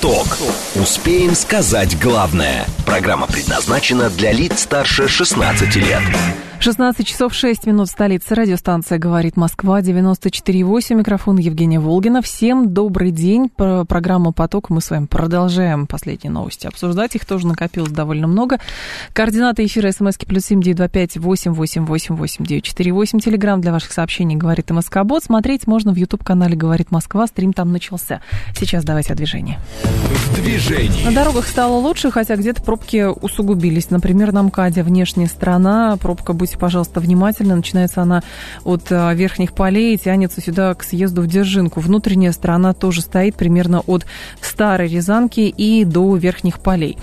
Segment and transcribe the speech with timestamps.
[0.00, 0.38] Поток.
[0.76, 2.64] Успеем сказать главное.
[2.86, 6.00] Программа предназначена для лиц старше 16 лет.
[6.60, 8.34] 16 часов 6 минут столица.
[8.34, 10.94] Радиостанция «Говорит Москва», 94,8.
[10.94, 12.20] Микрофон Евгения Волгина.
[12.20, 13.48] Всем добрый день.
[13.48, 17.14] Про программу «Поток» мы с вами продолжаем последние новости обсуждать.
[17.14, 18.58] Их тоже накопилось довольно много.
[19.14, 23.20] Координаты эфира смски плюс семь девять два пять восемь восемь восемь восемь девять четыре восемь.
[23.20, 25.24] Телеграмм для ваших сообщений «Говорит МСК Бот».
[25.24, 27.26] Смотреть можно в YouTube-канале «Говорит Москва».
[27.26, 28.20] Стрим там начался.
[28.54, 29.58] Сейчас давайте о движении.
[29.90, 31.04] В.
[31.04, 33.90] На дорогах стало лучше, хотя где-то пробки усугубились.
[33.90, 35.96] Например, на МКАДе внешняя сторона.
[35.96, 37.54] Пробка будьте, пожалуйста, внимательны.
[37.54, 38.22] Начинается она
[38.64, 41.80] от а, верхних полей и тянется сюда к съезду в Держинку.
[41.80, 44.06] Внутренняя сторона тоже стоит примерно от
[44.40, 46.98] Старой Рязанки и до верхних полей.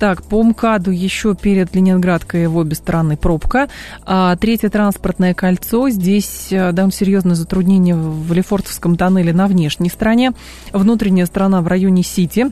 [0.00, 3.68] Так, по МКАДу еще перед Ленинградкой в обе стороны пробка.
[4.06, 5.90] А, третье транспортное кольцо.
[5.90, 10.32] Здесь а, довольно серьезное затруднение в Лефортовском тоннеле на внешней стороне.
[10.72, 12.46] Внутренняя сторона в районе Сити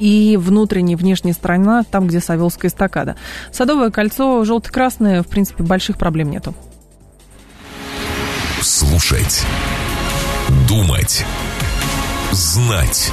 [0.00, 3.14] и внутренняя и внешняя сторона, там, где Савелская эстакада.
[3.52, 6.56] Садовое кольцо желто-красное, в принципе, больших проблем нету.
[8.60, 9.44] Слушать.
[10.68, 11.24] Думать.
[12.32, 13.12] Знать.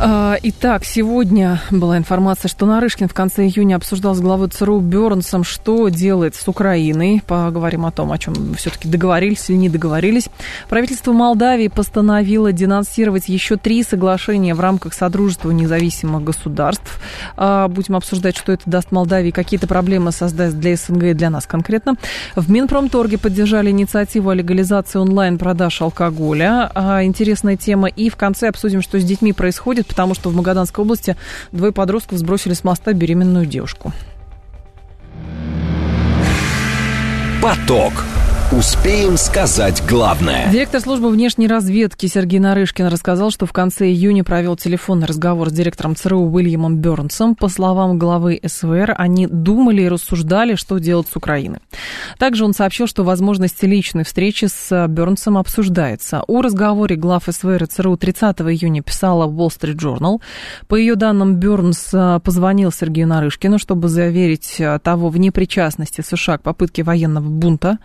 [0.00, 5.42] А, итак, сегодня была информация, что Нарышкин в конце июня обсуждал с главой ЦРУ Бернсом,
[5.42, 7.20] что делает с Украиной.
[7.26, 10.28] Поговорим о том, о чем все-таки договорились или не договорились.
[10.68, 17.00] Правительство Молдавии постановило денонсировать еще три соглашения в рамках Содружества независимых государств.
[17.36, 21.46] А, будем обсуждать, что это даст Молдавии, какие-то проблемы создаст для СНГ и для нас
[21.46, 21.96] конкретно.
[22.36, 26.70] В Минпромторге поддержали инициативу о легализации онлайн-продаж алкоголя.
[26.72, 27.88] А, интересная тема.
[27.88, 31.16] И в конце обсудим, что с детьми происходит потому что в Магаданской области
[31.50, 33.92] двое подростков сбросили с моста беременную девушку.
[37.42, 37.92] Поток.
[38.50, 40.50] Успеем сказать главное.
[40.50, 45.52] Директор службы внешней разведки Сергей Нарышкин рассказал, что в конце июня провел телефонный разговор с
[45.52, 47.34] директором ЦРУ Уильямом Бернсом.
[47.34, 51.58] По словам главы СВР, они думали и рассуждали, что делать с Украиной.
[52.18, 56.22] Также он сообщил, что возможность личной встречи с Бернсом обсуждается.
[56.26, 60.22] О разговоре глав СВР и ЦРУ 30 июня писала Wall Street Journal.
[60.68, 66.38] По ее данным, Бернс а, позвонил Сергею Нарышкину, чтобы заверить а, того в непричастности США
[66.38, 67.78] к попытке военного бунта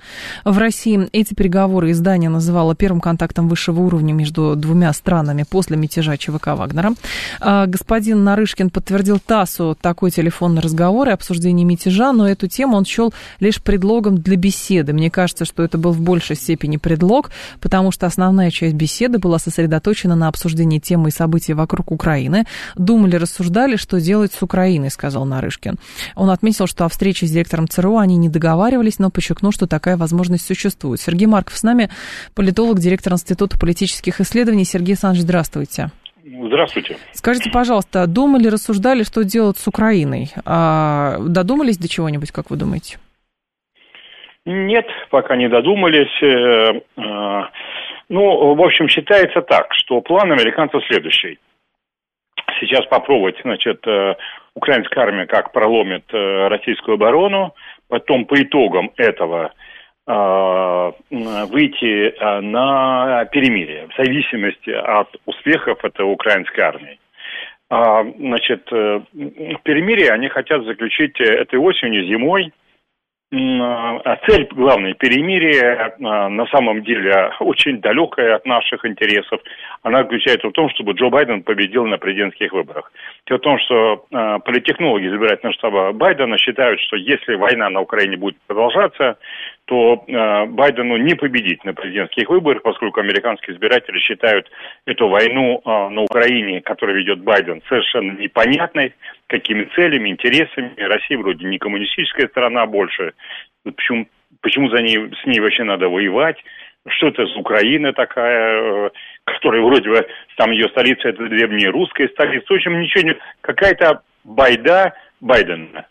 [0.54, 1.10] в России.
[1.12, 6.94] Эти переговоры издание называло первым контактом высшего уровня между двумя странами после мятежа ЧВК Вагнера.
[7.42, 12.86] А, господин Нарышкин подтвердил ТАССу такой телефонный разговор и обсуждение мятежа, но эту тему он
[12.86, 14.94] счел лишь предлогом для беседы.
[14.94, 19.40] Мне кажется, что это был в большей степени предлог, потому что основная часть беседы была
[19.40, 22.46] сосредоточена на обсуждении темы и событий вокруг Украины.
[22.76, 25.80] Думали, рассуждали, что делать с Украиной, сказал Нарышкин.
[26.16, 29.98] Он отметил, что о встрече с директором ЦРУ они не договаривались, но подчеркнул, что такая
[29.98, 31.00] возможность существует.
[31.00, 31.90] Сергей Марков с нами,
[32.36, 34.66] политолог, директор Института политических исследований.
[34.66, 35.92] Сергей Александрович, здравствуйте.
[36.24, 36.98] Здравствуйте.
[37.12, 40.30] Скажите, пожалуйста, думали, рассуждали, что делать с Украиной?
[40.46, 42.98] А додумались до чего-нибудь, как вы думаете?
[44.46, 46.22] Нет, пока не додумались.
[46.22, 47.44] Э, э,
[48.10, 51.40] ну, в общем, считается так, что план американцев следующий.
[52.60, 54.16] Сейчас попробовать, значит, э,
[54.54, 57.54] украинская армия как проломит российскую оборону,
[57.88, 59.54] потом по итогам этого
[60.06, 67.00] выйти а, на перемирие в зависимости от успехов этой украинской армии.
[67.70, 69.02] А, значит, э,
[69.64, 72.52] перемирие они хотят заключить этой осенью, зимой,
[73.36, 79.42] а цель главной перемирия а, на самом деле очень далекая от наших интересов.
[79.82, 82.92] Она заключается в том, чтобы Джо Байден победил на президентских выборах.
[83.28, 88.18] Дело в том, что а, политтехнологи избирательного штаба Байдена считают, что если война на Украине
[88.18, 89.18] будет продолжаться,
[89.66, 94.52] то э, Байдену не победить на президентских выборах, поскольку американские избиратели считают
[94.86, 98.94] эту войну э, на Украине, которую ведет Байден, совершенно непонятной,
[99.28, 100.74] какими целями, интересами.
[100.78, 103.14] Россия вроде не коммунистическая страна больше.
[103.64, 104.08] Почему,
[104.42, 106.38] почему за ней, с ней вообще надо воевать?
[106.86, 108.90] Что это за Украина такая, э,
[109.24, 110.06] которая вроде бы,
[110.36, 112.46] там ее столица, это древняя русская столица.
[112.50, 113.16] В общем, ничего не...
[113.40, 114.94] Какая-то байда
[115.24, 115.86] Байдена.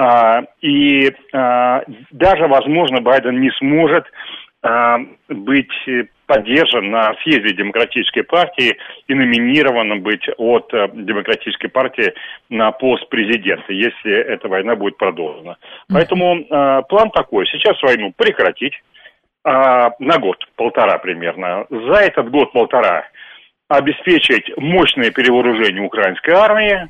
[0.00, 4.06] А, и а, даже, возможно, Байден не сможет
[4.62, 4.98] а,
[5.28, 5.68] быть
[6.26, 12.14] поддержан на съезде Демократической партии и номинированным быть от э, Демократической партии
[12.48, 15.56] на пост президента, если эта война будет продолжена.
[15.92, 16.44] Поэтому
[16.88, 17.48] план такой.
[17.48, 18.74] Сейчас войну прекратить,
[19.42, 21.66] на год, полтора примерно.
[21.68, 23.08] За этот год-полтора
[23.66, 26.88] обеспечить мощное перевооружение украинской армии.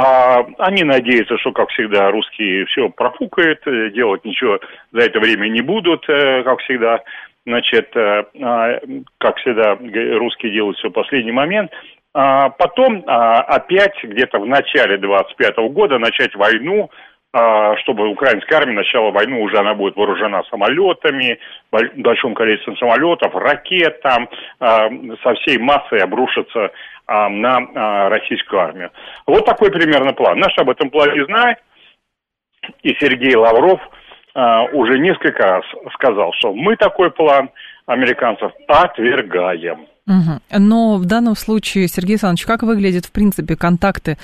[0.00, 4.60] А они надеются, что, как всегда, русские все профукают, э, делать ничего
[4.92, 7.02] за это время не будут, э, как всегда.
[7.44, 8.78] Значит, э, а,
[9.18, 9.76] как всегда,
[10.16, 11.72] русские делают все в последний момент.
[12.14, 16.90] А потом а, опять где-то в начале 25 года начать войну
[17.30, 21.38] чтобы украинская армия начала войну, уже она будет вооружена самолетами,
[21.70, 24.88] большим количеством самолетов, ракет а,
[25.22, 26.70] со всей массой обрушится
[27.06, 28.90] а, на российскую армию.
[29.26, 30.38] Вот такой примерно план.
[30.38, 31.58] Наш об этом плане знает,
[32.82, 33.80] и Сергей Лавров
[34.72, 35.64] уже несколько раз
[35.94, 37.50] сказал, что мы такой план
[37.86, 39.86] американцев отвергаем.
[40.08, 40.58] Угу.
[40.58, 44.16] Но в данном случае, Сергей Александрович, как выглядят, в принципе, контакты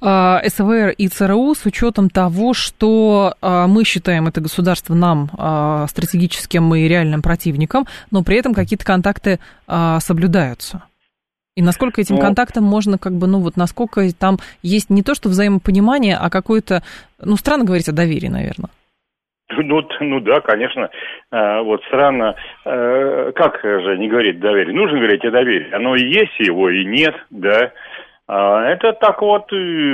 [0.00, 5.86] э, СВР и ЦРУ с учетом того, что э, мы считаем это государство нам э,
[5.90, 10.84] стратегическим и реальным противником, но при этом какие-то контакты э, соблюдаются?
[11.56, 15.14] И насколько этим ну, контактам можно, как бы, ну вот, насколько там есть не то,
[15.14, 16.82] что взаимопонимание, а какое-то,
[17.20, 18.70] ну, странно говорить о доверии, наверное.
[19.50, 20.90] Ну, ну да, конечно.
[21.30, 22.34] А, вот странно,
[22.64, 24.74] а, как же не говорить доверие?
[24.74, 25.72] Нужно говорить о доверии.
[25.72, 27.72] Оно и есть его, и нет, да.
[28.26, 29.50] А, это так вот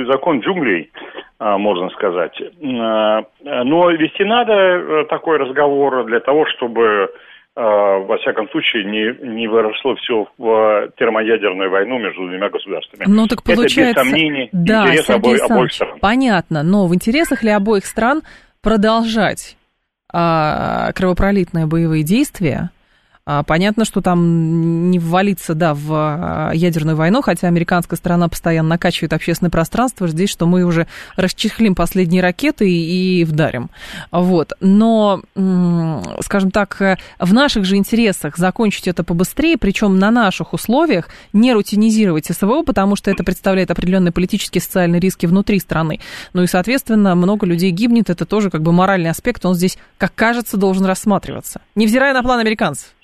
[0.07, 0.91] закон джунглей,
[1.39, 2.37] можно сказать.
[2.59, 7.09] Но вести надо э, такой разговор для того, чтобы
[7.57, 13.05] во всяком случае, не, не выросло все в термоядерную войну между двумя государствами.
[13.07, 14.01] Ну, так получается...
[14.01, 15.99] Это, без сомнений, да, интерес обоих, обоих стран.
[16.01, 18.23] Понятно, но в интересах ли обоих стран
[18.65, 19.57] продолжать
[20.11, 22.71] а, кровопролитные боевые действия,
[23.47, 29.13] Понятно, что там не ввалиться, да, в а, ядерную войну, хотя американская сторона постоянно накачивает
[29.13, 30.85] общественное пространство, здесь, что мы уже
[31.15, 33.71] расчехлим последние ракеты и, вдарим.
[34.11, 34.53] Вот.
[34.59, 35.23] Но,
[36.21, 42.27] скажем так, в наших же интересах закончить это побыстрее, причем на наших условиях, не рутинизировать
[42.27, 45.99] СВО, потому что это представляет определенные политические и социальные риски внутри страны.
[46.33, 50.13] Ну и, соответственно, много людей гибнет, это тоже как бы моральный аспект, он здесь, как
[50.13, 52.94] кажется, должен рассматриваться, невзирая на план американцев.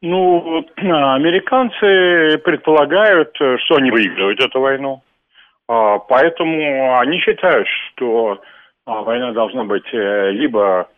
[0.00, 5.02] Ну, американцы предполагают, что они выигрывают эту войну.
[5.68, 8.40] А, поэтому они считают, что
[8.86, 10.88] а, война должна быть э, либо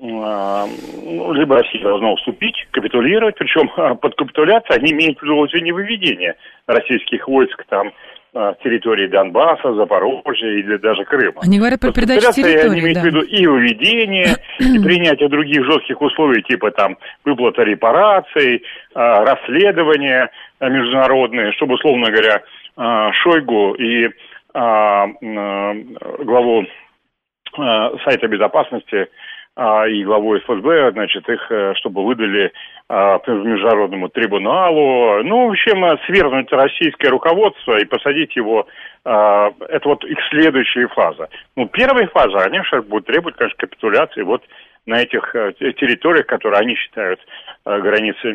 [0.00, 0.66] а,
[1.02, 6.36] ну, либо Россия должна уступить, капитулировать, причем под капитуляцией они имеют в виду не выведение
[6.66, 7.92] российских войск там
[8.32, 11.40] территории Донбасса, Запорожья или даже Крыма.
[11.42, 13.02] Они говорят про передачу территории, они имеют да.
[13.02, 18.62] в виду и выведение, и принятие других жестких условий, типа там выплата репараций,
[18.94, 22.42] а, расследования а, международные, чтобы, условно говоря,
[22.76, 24.10] а, Шойгу и
[24.54, 26.64] главу
[27.54, 29.08] сайта безопасности
[29.58, 32.52] и главой ФСБ, значит, их, э, чтобы выдали
[32.88, 35.22] а, международному трибуналу.
[35.24, 38.68] Ну, в общем, э, свергнуть российское руководство и посадить его,
[39.04, 41.28] а, это вот их следующая фаза.
[41.56, 44.44] Ну, первая фаза, они сейчас будут требовать, конечно, капитуляции вот
[44.86, 47.20] на этих э, территориях, которые они считают
[47.64, 48.32] границей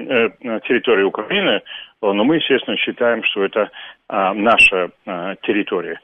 [0.67, 1.61] территории Украины,
[2.01, 3.71] но мы, естественно, считаем, что это
[4.07, 4.91] наша
[5.41, 5.99] территория.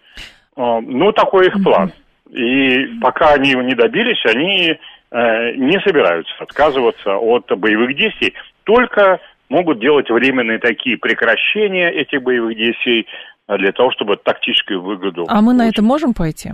[0.56, 1.92] Ну, такой их план.
[2.32, 4.80] И пока они его не добились, они
[5.12, 8.34] не собираются отказываться от боевых действий,
[8.64, 9.20] только
[9.50, 13.08] могут делать временные такие прекращения этих боевых действий
[13.48, 15.26] для того, чтобы тактическую выгоду.
[15.28, 16.52] А мы на это можем пойти?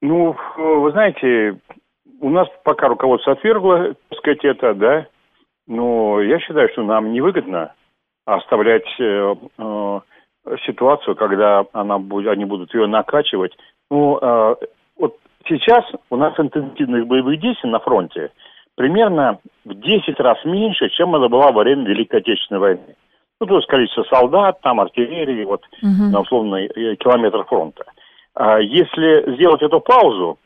[0.00, 1.58] Ну, вы знаете,
[2.20, 5.06] у нас пока руководство отвергло, так сказать, это, да,
[5.66, 7.72] но я считаю, что нам невыгодно
[8.24, 10.00] оставлять э, э,
[10.66, 13.56] ситуацию, когда она будет, они будут ее накачивать.
[13.90, 14.54] Ну, э,
[15.48, 18.30] Сейчас у нас интенсивных боевых действий на фронте
[18.74, 22.96] примерно в 10 раз меньше, чем это было во время Великой Отечественной войны.
[23.40, 26.10] Ну, то есть количество солдат, там артиллерии, вот угу.
[26.10, 27.84] на условный э, километр фронта.
[28.34, 30.38] А если сделать эту паузу,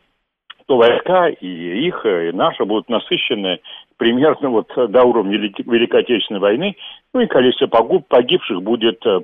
[0.67, 1.47] то войска и
[1.87, 3.61] их, и наши будут насыщены
[3.99, 6.77] примерно вот до уровня Великой Отечественной войны,
[7.15, 9.21] ну и количество погибших будет э,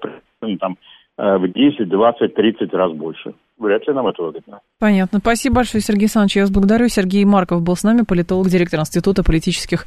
[0.61, 0.77] там, э,
[1.17, 4.61] в 10, 20, 30 раз больше вряд ли нам это выгодно.
[4.79, 5.21] Понятно.
[5.21, 6.37] Спасибо большое, Сергей Александрович.
[6.37, 6.89] Я вас благодарю.
[6.89, 9.87] Сергей Марков был с нами, политолог, директор Института политических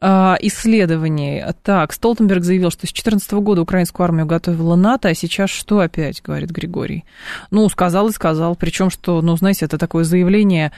[0.00, 1.42] а, исследований.
[1.62, 6.20] Так, Столтенберг заявил, что с 2014 года украинскую армию готовила НАТО, а сейчас что опять,
[6.22, 7.04] говорит Григорий?
[7.50, 10.72] Ну, сказал и сказал, причем, что, ну, знаете, это такое заявление,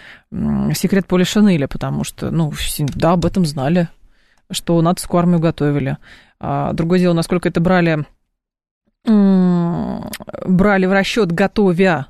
[0.75, 2.53] секрет Поля Шанеля, потому что, ну,
[2.95, 3.89] да, об этом знали,
[4.51, 5.97] что натовскую армию готовили.
[6.39, 8.05] А, другое дело, насколько это брали
[9.07, 12.07] брали в расчет, готовя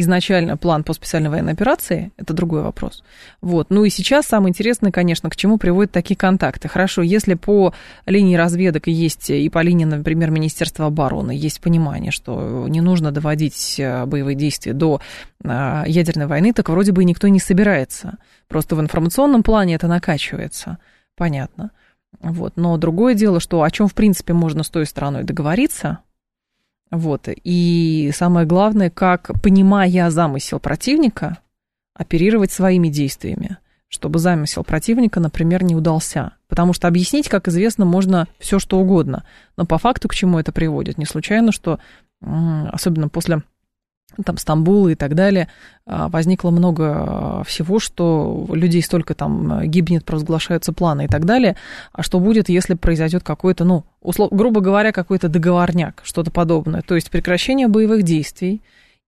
[0.00, 3.02] изначально план по специальной военной операции, это другой вопрос.
[3.40, 3.70] Вот.
[3.70, 6.68] Ну и сейчас самое интересное, конечно, к чему приводят такие контакты.
[6.68, 7.74] Хорошо, если по
[8.06, 13.74] линии разведок есть и по линии, например, Министерства обороны есть понимание, что не нужно доводить
[13.80, 15.00] э, боевые действия до
[15.42, 18.18] э, ядерной войны, так вроде бы никто не собирается.
[18.46, 20.78] Просто в информационном плане это накачивается.
[21.16, 21.72] Понятно.
[22.20, 22.52] Вот.
[22.56, 25.98] Но другое дело, что о чем, в принципе, можно с той стороной договориться,
[26.90, 27.28] вот.
[27.44, 31.38] И самое главное, как, понимая замысел противника,
[31.94, 36.32] оперировать своими действиями, чтобы замысел противника, например, не удался.
[36.48, 39.24] Потому что объяснить, как известно, можно все что угодно.
[39.56, 40.98] Но по факту к чему это приводит?
[40.98, 41.78] Не случайно, что
[42.20, 43.42] особенно после
[44.24, 45.48] там Стамбула и так далее,
[45.86, 51.56] а, возникло много а, всего, что людей столько там гибнет, провозглашаются планы и так далее.
[51.92, 56.82] А что будет, если произойдет какой-то, ну, услов, грубо говоря, какой-то договорняк, что-то подобное.
[56.82, 58.62] То есть прекращение боевых действий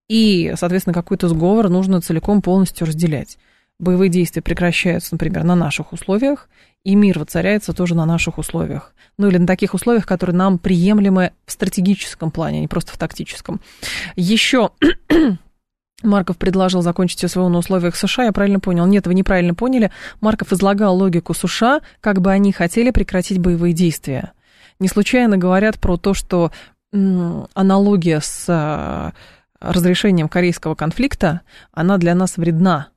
[0.08, 3.38] и, соответственно, какой-то сговор нужно целиком полностью разделять.
[3.78, 6.48] Боевые действия прекращаются, например, на наших условиях,
[6.84, 8.94] и мир воцаряется тоже на наших условиях.
[9.18, 12.98] Ну или на таких условиях, которые нам приемлемы в стратегическом плане, а не просто в
[12.98, 13.60] тактическом.
[14.16, 14.70] Еще
[16.02, 18.86] Марков предложил закончить СВО на условиях США, я правильно понял?
[18.86, 19.90] Нет, вы неправильно поняли.
[20.20, 24.32] Марков излагал логику США, как бы они хотели прекратить боевые действия.
[24.78, 26.50] Не случайно говорят про то, что
[26.92, 29.12] аналогия с а,
[29.60, 32.88] разрешением корейского конфликта, она для нас вредна,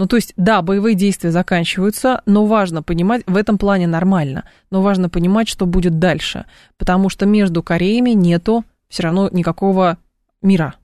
[0.00, 4.80] ну, то есть, да, боевые действия заканчиваются, но важно понимать, в этом плане нормально, но
[4.80, 6.46] важно понимать, что будет дальше,
[6.78, 9.98] потому что между Кореями нету все равно никакого
[10.40, 10.76] мира.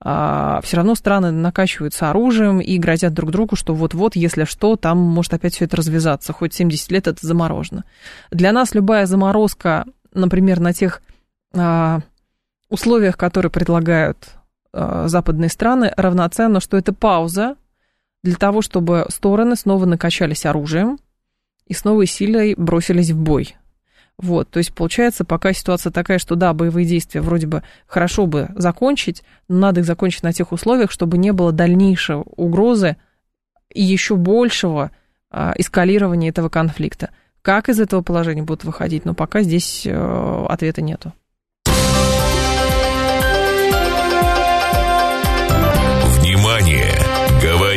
[0.00, 4.96] А, все равно страны накачиваются оружием и грозят друг другу, что вот-вот, если что, там
[4.96, 7.84] может опять все это развязаться, хоть 70 лет это заморожено.
[8.30, 9.84] Для нас любая заморозка,
[10.14, 11.02] например, на тех
[11.54, 12.00] а,
[12.70, 14.30] условиях, которые предлагают
[14.72, 17.56] а, западные страны, равноценно, что это пауза,
[18.26, 20.98] для того, чтобы стороны снова накачались оружием
[21.66, 23.56] и с новой силой бросились в бой.
[24.18, 28.48] Вот, то есть получается пока ситуация такая, что да, боевые действия вроде бы хорошо бы
[28.56, 32.96] закончить, но надо их закончить на тех условиях, чтобы не было дальнейшей угрозы
[33.72, 34.90] и еще большего
[35.30, 37.10] а, эскалирования этого конфликта.
[37.42, 41.12] Как из этого положения будут выходить, но пока здесь э, ответа нету.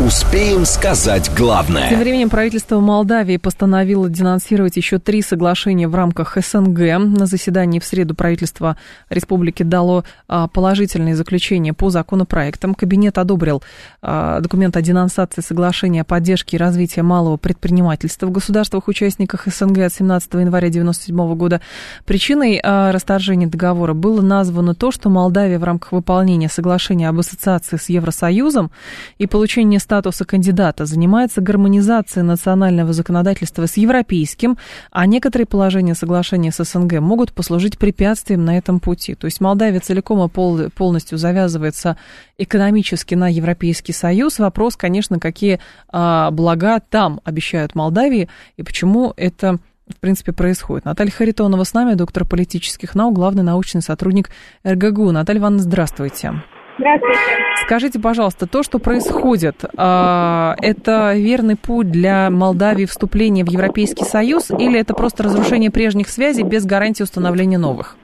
[0.00, 1.90] Успеем сказать главное.
[1.90, 6.78] Тем временем правительство Молдавии постановило денонсировать еще три соглашения в рамках СНГ.
[7.18, 8.78] На заседании в среду правительство
[9.10, 12.74] республики дало а, положительные заключения по законопроектам.
[12.74, 13.62] Кабинет одобрил
[14.00, 19.92] а, документ о денонсации соглашения о поддержке и развитии малого предпринимательства в государствах-участниках СНГ от
[19.92, 21.60] 17 января 1997 года.
[22.06, 27.76] Причиной а, расторжения договора было названо то, что Молдавия в рамках выполнения соглашения об ассоциации
[27.76, 28.70] с Евросоюзом
[29.18, 34.56] и получения статуса кандидата занимается гармонизацией национального законодательства с европейским,
[34.92, 39.16] а некоторые положения соглашения с СНГ могут послужить препятствием на этом пути.
[39.16, 41.96] То есть Молдавия целиком и полностью завязывается
[42.38, 44.38] экономически на Европейский Союз.
[44.38, 50.84] Вопрос, конечно, какие а, блага там обещают Молдавии и почему это в принципе, происходит.
[50.84, 54.30] Наталья Харитонова с нами, доктор политических наук, главный научный сотрудник
[54.64, 55.10] РГГУ.
[55.10, 56.44] Наталья Ивановна, здравствуйте.
[56.80, 57.18] Здравствуйте.
[57.66, 64.50] Скажите, пожалуйста, то, что происходит, а, это верный путь для Молдавии вступления в Европейский Союз
[64.50, 67.96] или это просто разрушение прежних связей без гарантии установления новых?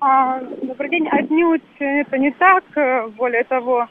[0.00, 1.06] А, добрый день.
[1.10, 2.64] Отнюдь это не так.
[3.16, 3.88] Более того,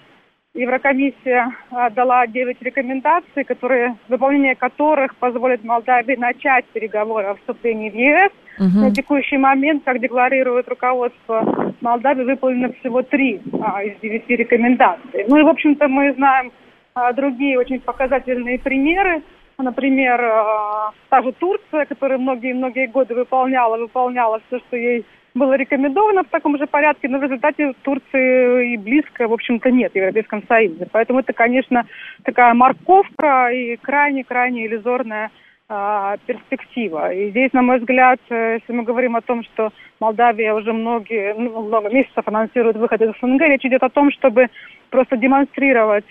[0.56, 7.96] Еврокомиссия а, дала 9 рекомендаций, которые, выполнение которых позволит Молдавии начать переговоры о вступлении в
[7.96, 8.32] ЕС.
[8.60, 8.86] Угу.
[8.86, 15.26] На текущий момент, как декларирует руководство Молдавии, выполнено всего три а, из девяти рекомендаций.
[15.28, 16.52] Ну и, в общем-то, мы знаем
[16.94, 19.24] а, другие очень показательные примеры.
[19.58, 26.24] Например, а, та же Турция, которая многие-многие годы выполняла, выполняла все, что ей было рекомендовано
[26.24, 30.44] в таком же порядке, но в результате Турции и близко, в общем-то, нет в Европейском
[30.48, 30.88] Союзе.
[30.92, 31.86] Поэтому это, конечно,
[32.24, 35.32] такая морковка и крайне-крайне иллюзорная
[35.70, 37.14] а, перспектива.
[37.14, 41.34] И здесь, на мой взгляд, э, если мы говорим о том, что Молдавия уже многие,
[41.34, 44.48] ну, много месяцев анонсирует выход из СНГ, речь идет о том, чтобы
[44.90, 46.06] просто демонстрировать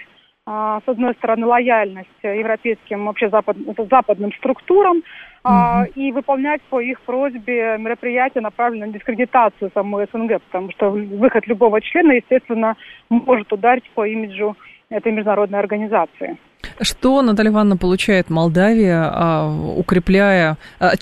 [0.44, 3.56] а, с одной стороны, лояльность европейским, вообще запад,
[3.88, 5.02] западным структурам,
[5.44, 11.46] а, и выполнять по их просьбе мероприятия, направленные на дискредитацию самой СНГ, потому что выход
[11.48, 12.76] любого члена, естественно,
[13.08, 14.56] может ударить по имиджу
[14.88, 16.36] этой международной организации.
[16.80, 20.92] Что, Наталья Ивановна, получает Молдавия, а, укрепляя, а,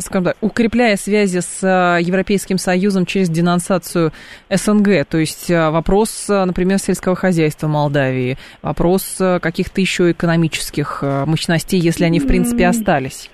[0.00, 1.62] скажем так, укрепляя связи с
[1.98, 4.12] Европейским Союзом через денонсацию
[4.50, 5.06] СНГ?
[5.08, 12.26] То есть вопрос, например, сельского хозяйства Молдавии, вопрос каких-то еще экономических мощностей, если они, в
[12.26, 13.30] принципе, остались?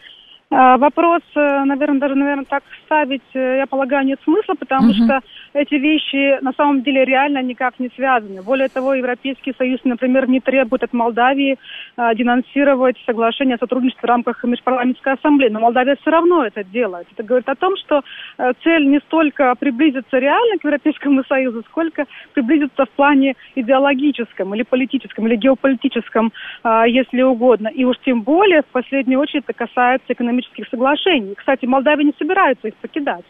[0.55, 4.95] А, вопрос, э, наверное, даже, наверное, так ставить, э, я полагаю, нет смысла, потому угу.
[4.95, 5.21] что
[5.55, 8.43] эти вещи на самом деле реально никак не связаны.
[8.43, 11.59] Более того, Европейский Союз, например, не требует от Молдавии
[11.97, 17.07] а, денонсировать соглашение о сотрудничестве в рамках Межпарламентской ассамблеи, но Молдавия все равно это делает.
[17.13, 18.03] Это говорит о том, что
[18.39, 24.63] а, цель не столько приблизиться реально к Европейскому Союзу, сколько приблизиться в плане идеологическом или
[24.63, 26.33] политическом, или геополитическом,
[26.63, 27.69] а, если угодно.
[27.69, 31.35] И уж тем более, в последнюю очередь, это касается экономических соглашений.
[31.35, 33.25] Кстати, Молдавия не собирается их покидать.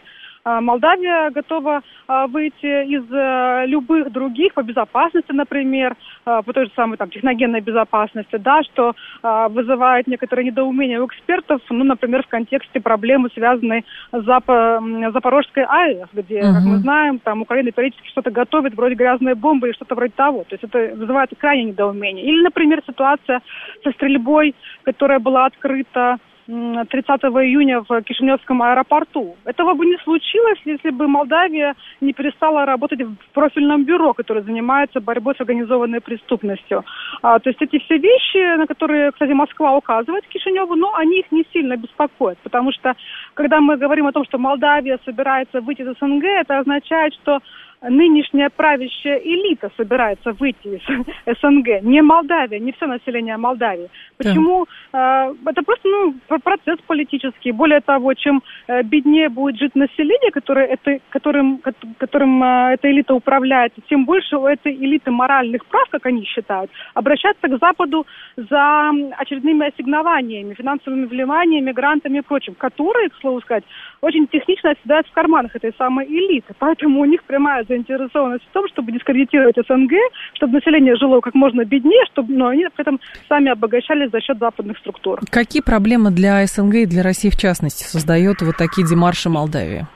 [0.44, 6.66] А, Молдавия готова а, выйти из э, любых других, по безопасности, например, а, по той
[6.66, 12.28] же самой там, техногенной безопасности, да, что вызывает некоторое недоумение у экспертов, ну, например, в
[12.28, 16.54] контексте проблемы, связанной с Запорожской АЭС, где, uh-huh.
[16.54, 20.44] как мы знаем, там Украина периодически что-то готовит, вроде грязной бомбы или что-то вроде того.
[20.44, 22.24] То есть это вызывает крайне недоумение.
[22.24, 23.42] Или, например, ситуация
[23.84, 24.54] со стрельбой,
[24.84, 29.36] которая была открыта 30 июня в Кишиневском аэропорту.
[29.44, 35.00] Этого бы не случилось, если бы Молдавия не перестала работать в профильном бюро, которое занимается
[35.00, 36.84] борьбой с организованной преступностью.
[37.22, 41.30] А, то есть эти все вещи, на которые, кстати, Москва указывает Кишиневу, но они их
[41.30, 42.94] не сильно беспокоят, потому что
[43.34, 47.38] когда мы говорим о том, что Молдавия собирается выйти из СНГ, это означает, что
[47.82, 50.82] нынешняя правящая элита собирается выйти из
[51.40, 53.90] СНГ, не Молдавия, не все население Молдавии.
[54.16, 54.66] Почему?
[54.92, 55.28] Да.
[55.28, 57.52] Э, это просто ну, процесс политический.
[57.52, 61.60] Более того, чем э, беднее будет жить население, которое это, которым,
[61.98, 66.70] которым э, эта элита управляет, тем больше у этой элиты моральных прав, как они считают,
[66.94, 73.64] обращаться к Западу за очередными ассигнованиями, финансовыми вливаниями, грантами и прочим, которые, к слову сказать,
[74.00, 76.54] очень технично оседают в карманах этой самой элиты.
[76.58, 79.92] Поэтому у них прямая заинтересованность в том, чтобы дискредитировать СНГ,
[80.34, 84.38] чтобы население жило как можно беднее, чтобы, но они при этом сами обогащались за счет
[84.38, 85.20] западных структур.
[85.30, 89.86] Какие проблемы для СНГ и для России в частности создает вот такие демарши Молдавии?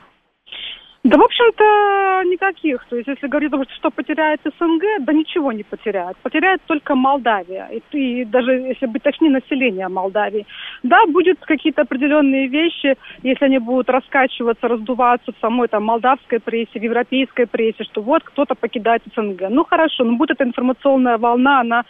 [1.03, 2.83] Да, в общем-то, никаких.
[2.89, 6.17] То есть, если говорить что потеряет СНГ, да ничего не потеряет.
[6.17, 7.67] Потеряет только Молдавия.
[7.67, 10.45] И, и даже, если быть точнее, население Молдавии.
[10.83, 16.79] Да, будут какие-то определенные вещи, если они будут раскачиваться, раздуваться в самой там молдавской прессе,
[16.79, 19.49] в европейской прессе, что вот кто-то покидает СНГ.
[19.49, 21.83] Ну, хорошо, но будет эта информационная волна, она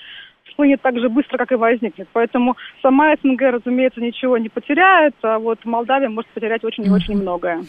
[0.43, 2.07] всплынет так же быстро, как и возникнет.
[2.13, 7.15] Поэтому сама СНГ, разумеется, ничего не потеряет, а вот Молдавия может потерять очень и очень
[7.15, 7.61] многое.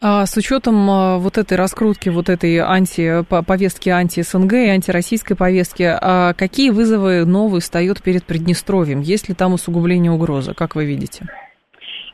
[0.00, 5.84] А с учетом а, вот этой раскрутки, вот этой анти, повестки анти-СНГ и антироссийской повестки,
[5.84, 9.00] а какие вызовы новые встают перед Приднестровьем?
[9.00, 11.26] Есть ли там усугубление угрозы, как вы видите?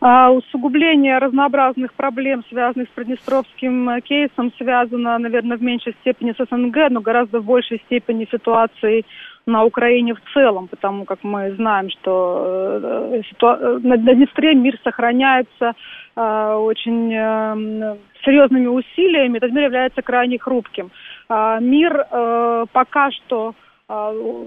[0.04, 6.44] А усугубление разнообразных проблем, связанных с Приднестровским э, кейсом, связано, наверное, в меньшей степени с
[6.44, 9.06] СНГ, но гораздо в большей степени ситуацией
[9.46, 15.72] на Украине в целом, потому как мы знаем, что э, ситуа- на Днестре мир сохраняется
[16.16, 20.90] э, очень э, серьезными усилиями, этот мир является крайне хрупким.
[21.28, 23.54] Э, мир э, пока что
[23.88, 24.44] э,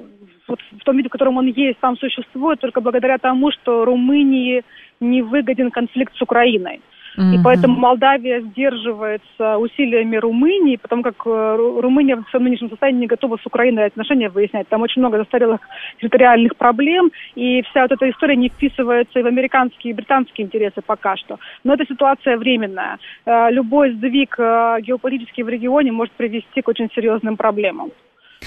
[0.48, 4.64] вот в том виде, в котором он есть, там существует только благодаря тому, что Румынии
[5.02, 6.82] не выгоден конфликт с Украиной.
[7.18, 13.08] И поэтому Молдавия сдерживается усилиями Румынии, потому как э, Румыния в своем нынешнем состоянии не
[13.08, 14.68] готова с Украиной отношения выяснять.
[14.68, 15.62] Там очень много застарелых
[16.00, 20.82] территориальных проблем, и вся вот эта история не вписывается и в американские и британские интересы
[20.86, 21.40] пока что.
[21.64, 22.98] Но эта ситуация временная.
[23.26, 27.92] Э, любой сдвиг э, геополитический в регионе может привести к очень серьезным проблемам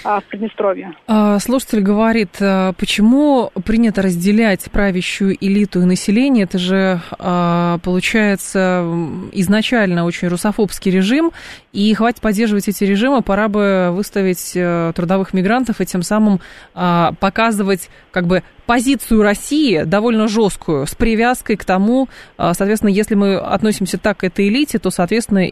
[0.03, 0.93] в Приднестровье.
[1.07, 6.45] А, слушатель говорит, а, почему принято разделять правящую элиту и население?
[6.45, 8.85] Это же, а, получается,
[9.33, 11.33] изначально очень русофобский режим,
[11.73, 16.41] и хватит поддерживать эти режимы, пора бы выставить э, трудовых мигрантов и тем самым
[16.73, 23.99] показывать как бы позицию России довольно жесткую, с привязкой к тому, соответственно, если мы относимся
[23.99, 25.47] так к этой элите, то, соответственно,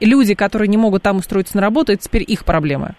[0.00, 2.94] люди, которые не могут там устроиться на работу, это теперь их проблемы.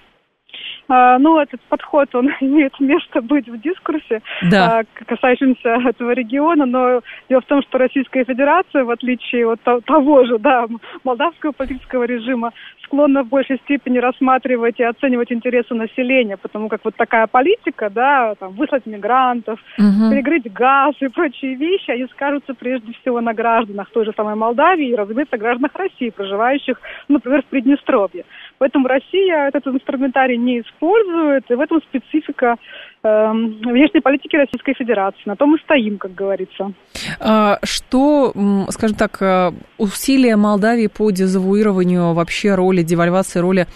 [0.89, 4.79] А, ну, этот подход, он имеет место быть в дискурсе, да.
[4.79, 10.25] а, касающемся этого региона, но дело в том, что Российская Федерация, в отличие от того
[10.25, 10.67] же, да,
[11.03, 12.51] молдавского политического режима,
[12.83, 18.35] склонна в большей степени рассматривать и оценивать интересы населения, потому как вот такая политика, да,
[18.35, 20.11] там, выслать мигрантов, угу.
[20.11, 24.89] перегрыть газ и прочие вещи, они скажутся прежде всего на гражданах той же самой Молдавии
[24.89, 28.25] и, разумеется, гражданах России, проживающих, например, в Приднестровье.
[28.63, 32.55] Поэтому Россия этот инструментарий не использует, и в этом специфика
[33.03, 35.19] э, внешней политики Российской Федерации.
[35.25, 36.71] На том мы стоим, как говорится.
[37.19, 38.31] А, что,
[38.69, 43.67] скажем так, э, усилия Молдавии по дезавуированию вообще роли девальвации, роли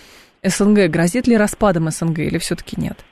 [0.41, 3.03] СНГ, грозит ли распадом СНГ или все-таки нет?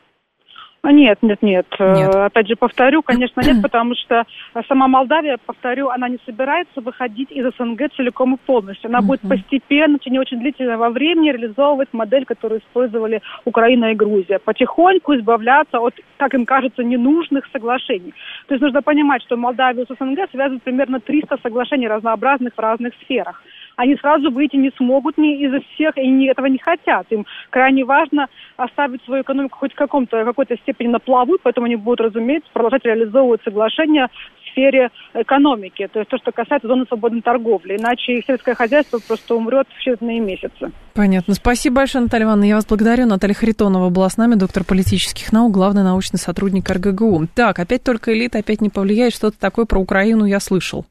[0.86, 2.16] А, нет, нет, нет, нет.
[2.16, 4.24] Э, опять же, повторю, конечно, нет, потому что
[4.68, 8.90] сама Молдавия, повторю, она не собирается выходить из СНГ целиком и полностью.
[8.90, 14.38] Она будет постепенно, в течение очень длительного времени реализовывать модель, которую использовали Украина и Грузия.
[14.38, 18.14] Потихоньку избавляться от, как им кажется, ненужных соглашений.
[18.48, 22.94] То есть нужно понимать, что Молдавию с СНГ связывают примерно 300 соглашений разнообразных в разных
[23.02, 23.42] сферах
[23.76, 27.06] они сразу выйти не смогут ни из всех, и они этого не хотят.
[27.10, 31.76] Им крайне важно оставить свою экономику хоть в каком-то, какой-то степени на плаву, поэтому они
[31.76, 37.22] будут, разумеется, продолжать реализовывать соглашения в сфере экономики, то есть то, что касается зоны свободной
[37.22, 37.78] торговли.
[37.78, 40.72] Иначе их сельское хозяйство просто умрет в считанные месяцы.
[40.94, 41.34] Понятно.
[41.34, 42.46] Спасибо большое, Наталья Ивановна.
[42.46, 43.06] Я вас благодарю.
[43.06, 47.28] Наталья Харитонова была с нами, доктор политических наук, главный научный сотрудник РГГУ.
[47.36, 49.14] Так, опять только элита, опять не повлияет.
[49.14, 50.86] Что-то такое про Украину я слышал.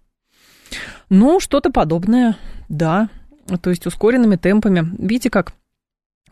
[1.08, 2.36] Ну, что-то подобное,
[2.68, 3.08] да.
[3.60, 4.86] То есть ускоренными темпами.
[4.98, 5.52] Видите, как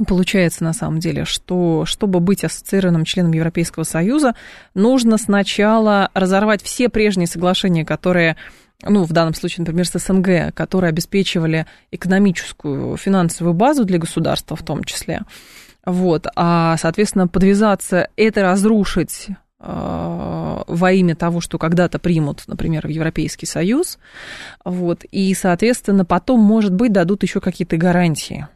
[0.07, 4.35] Получается на самом деле, что чтобы быть ассоциированным членом Европейского Союза,
[4.75, 8.39] нужно сначала разорвать все прежние соглашения, которые,
[8.83, 14.63] ну, в данном случае, например, с СНГ, которые обеспечивали экономическую, финансовую базу для государства в
[14.63, 15.23] том числе.
[15.85, 19.29] Вот, а, соответственно, подвязаться, это разрушить
[19.63, 23.99] во имя того, что когда-то примут, например, в Европейский Союз.
[24.65, 28.49] Вот, и, соответственно, потом, может быть, дадут еще какие-то гарантии.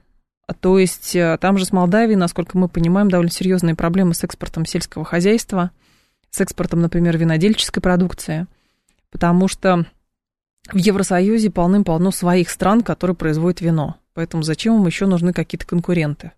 [0.61, 4.65] То есть э, там же с Молдавией, насколько мы понимаем, довольно серьезные проблемы с экспортом
[4.65, 5.73] сельского хозяйства,
[6.31, 8.47] с экспортом, например, винодельческой продукции,
[9.11, 9.87] потому что
[10.73, 13.97] в Евросоюзе полным-полно своих стран, которые производят вино.
[14.15, 16.33] Поэтому зачем им еще нужны какие-то конкуренты?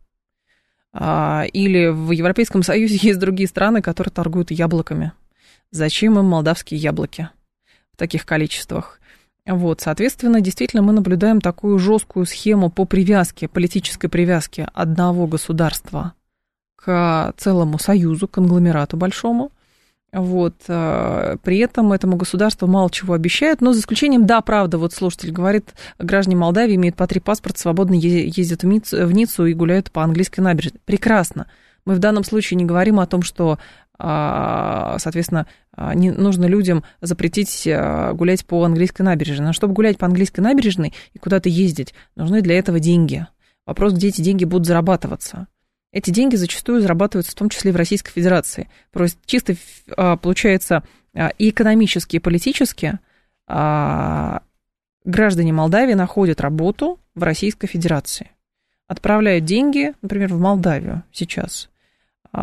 [0.92, 5.12] А, или в Европейском Союзе есть другие страны, которые торгуют яблоками.
[5.70, 7.29] Зачем им молдавские яблоки
[7.92, 9.01] в таких количествах?
[9.46, 16.12] Вот, соответственно, действительно мы наблюдаем такую жесткую схему по привязке, политической привязке одного государства
[16.77, 19.51] к целому союзу, конгломерату большому.
[20.12, 20.55] Вот.
[20.68, 25.33] Э, при этом этому государству мало чего обещают, но за исключением, да, правда, вот слушатель
[25.33, 30.40] говорит, граждане Молдавии имеют по три паспорта, свободно ездят в Ниццу и гуляют по английской
[30.40, 30.81] набережной.
[30.87, 31.47] Прекрасно.
[31.85, 33.59] Мы в данном случае не говорим о том, что,
[33.99, 39.47] а, соответственно, а, не нужно людям запретить а, гулять по английской набережной.
[39.47, 43.27] Но чтобы гулять по английской набережной и куда-то ездить, нужны для этого деньги.
[43.66, 45.49] Вопрос, где эти деньги будут зарабатываться.
[45.90, 48.68] Эти деньги зачастую зарабатываются в том числе в Российской Федерации.
[48.92, 49.57] Просто чисто
[49.96, 50.83] а, получается
[51.14, 52.98] а, и экономически, и политически
[53.46, 54.42] а,
[55.05, 58.31] граждане Молдавии находят работу в Российской Федерации.
[58.87, 61.68] Отправляют деньги, например, в Молдавию сейчас.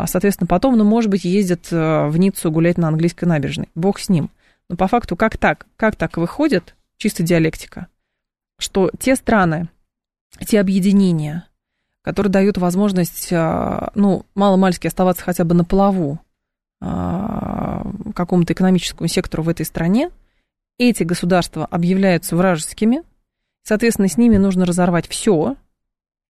[0.05, 3.69] Соответственно, потом, ну, может быть, ездят в Ниццу гулять на английской набережной.
[3.75, 4.31] Бог с ним.
[4.67, 5.67] Но по факту как так?
[5.77, 7.87] Как так выходит, чисто диалектика,
[8.57, 9.69] что те страны,
[10.45, 11.47] те объединения,
[12.05, 16.19] который дает возможность, а, ну, мало-мальски оставаться хотя бы на плаву
[16.79, 20.11] а, какому-то экономическому сектору в этой стране,
[20.77, 23.01] эти государства объявляются вражескими,
[23.63, 25.55] соответственно, с ними нужно разорвать все,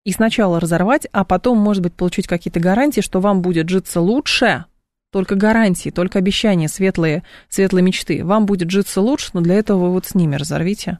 [0.05, 4.63] и сначала разорвать, а потом, может быть, получить какие-то гарантии, что вам будет житься лучше,
[5.11, 8.23] только гарантии, только обещания, светлые, светлые мечты.
[8.23, 10.99] Вам будет житься лучше, но для этого вы вот с ними разорвите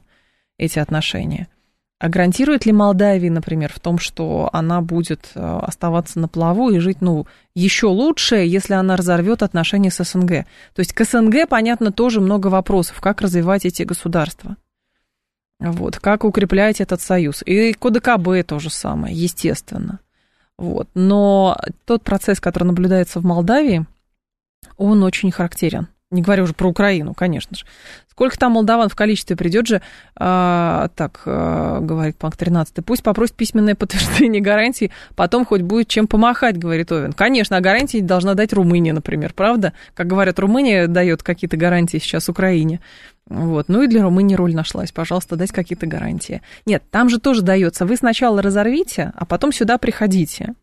[0.58, 1.48] эти отношения.
[1.98, 6.78] А гарантирует ли Молдавия, например, в том, что она будет э, оставаться на плаву и
[6.78, 10.44] жить, ну, еще лучше, если она разорвет отношения с СНГ?
[10.74, 14.56] То есть к СНГ, понятно, тоже много вопросов, как развивать эти государства.
[15.58, 17.42] Вот, как укреплять этот союз.
[17.46, 17.78] И к
[18.42, 20.00] то же самое, естественно.
[20.58, 20.88] Вот.
[20.92, 21.56] Но
[21.86, 23.86] тот процесс, который наблюдается в Молдавии,
[24.76, 25.88] он очень характерен.
[26.12, 27.64] Не говоря уже про Украину, конечно же.
[28.08, 29.82] Сколько там молдаван в количестве придет же,
[30.14, 36.06] а, так, а, говорит пункт 13, пусть попросит письменное подтверждение гарантии, потом хоть будет чем
[36.06, 37.12] помахать, говорит Овен.
[37.12, 39.72] Конечно, а гарантии должна дать Румыния, например, правда?
[39.94, 42.80] Как говорят, Румыния дает какие-то гарантии сейчас Украине.
[43.28, 43.68] Вот.
[43.68, 44.92] Ну и для Румынии роль нашлась.
[44.92, 46.40] Пожалуйста, дать какие-то гарантии.
[46.64, 47.84] Нет, там же тоже дается.
[47.84, 50.54] Вы сначала разорвите, а потом сюда приходите.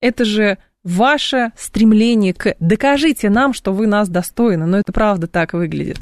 [0.00, 5.52] Это же ваше стремление к «докажите нам, что вы нас достойны», но это правда так
[5.52, 5.98] выглядит.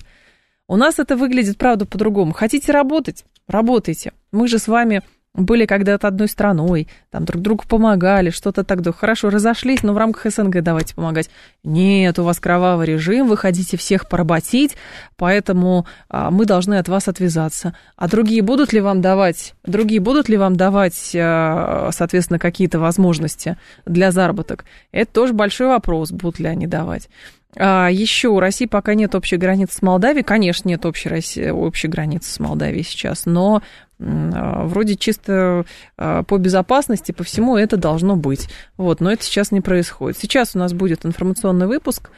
[0.69, 2.33] У нас это выглядит, правда, по-другому.
[2.33, 3.25] Хотите работать?
[3.49, 4.13] Работайте.
[4.31, 5.03] Мы же с вами
[5.35, 9.99] были когда-то одной страной, там друг другу помогали, что-то так, да, хорошо, разошлись, но в
[9.99, 11.31] рамках СНГ давайте помогать.
[11.63, 14.77] Нет, у вас кровавый режим, вы хотите всех поработить,
[15.17, 17.77] поэтому а, мы должны от вас отвязаться.
[17.97, 23.57] А другие будут ли вам давать, другие будут ли вам давать, а, соответственно, какие-то возможности
[23.87, 24.65] для заработок?
[24.91, 27.09] Это тоже большой вопрос, будут ли они давать.
[27.57, 30.23] А еще у России пока нет общей границы с Молдавией.
[30.23, 33.63] Конечно, нет общей, России, общей границы с Молдавией сейчас, но
[34.01, 35.65] вроде чисто
[35.97, 38.49] а, по безопасности, по всему это должно быть.
[38.77, 40.19] Вот, но это сейчас не происходит.
[40.19, 42.11] Сейчас у нас будет информационный выпуск,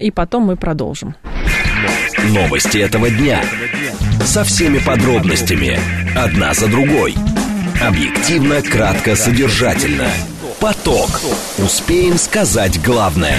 [0.00, 1.14] и потом мы продолжим.
[2.30, 3.42] Новости этого дня.
[4.24, 5.78] Со всеми подробностями.
[6.16, 7.14] Одна за другой.
[7.80, 10.08] Объективно, кратко, содержательно.
[10.60, 11.20] Поток.
[11.58, 13.36] Успеем сказать главное.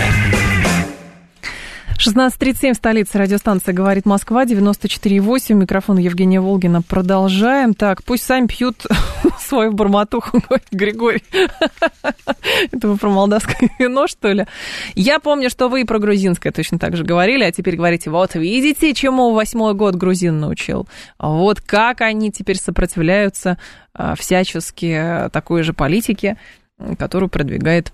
[1.98, 6.84] 16.37, столица радиостанция «Говорит Москва», 94.8, микрофон Евгения Волгина.
[6.84, 7.74] Продолжаем.
[7.74, 8.86] Так, пусть сами пьют
[9.40, 11.24] свою барматуху, говорит Григорий.
[12.72, 14.46] Это вы про молдавское вино, что ли?
[14.94, 18.36] Я помню, что вы и про грузинское точно так же говорили, а теперь говорите, вот
[18.36, 20.88] видите, чему восьмой год грузин научил.
[21.18, 23.58] Вот как они теперь сопротивляются
[23.94, 26.38] а, всячески такой же политике,
[27.00, 27.92] которую продвигает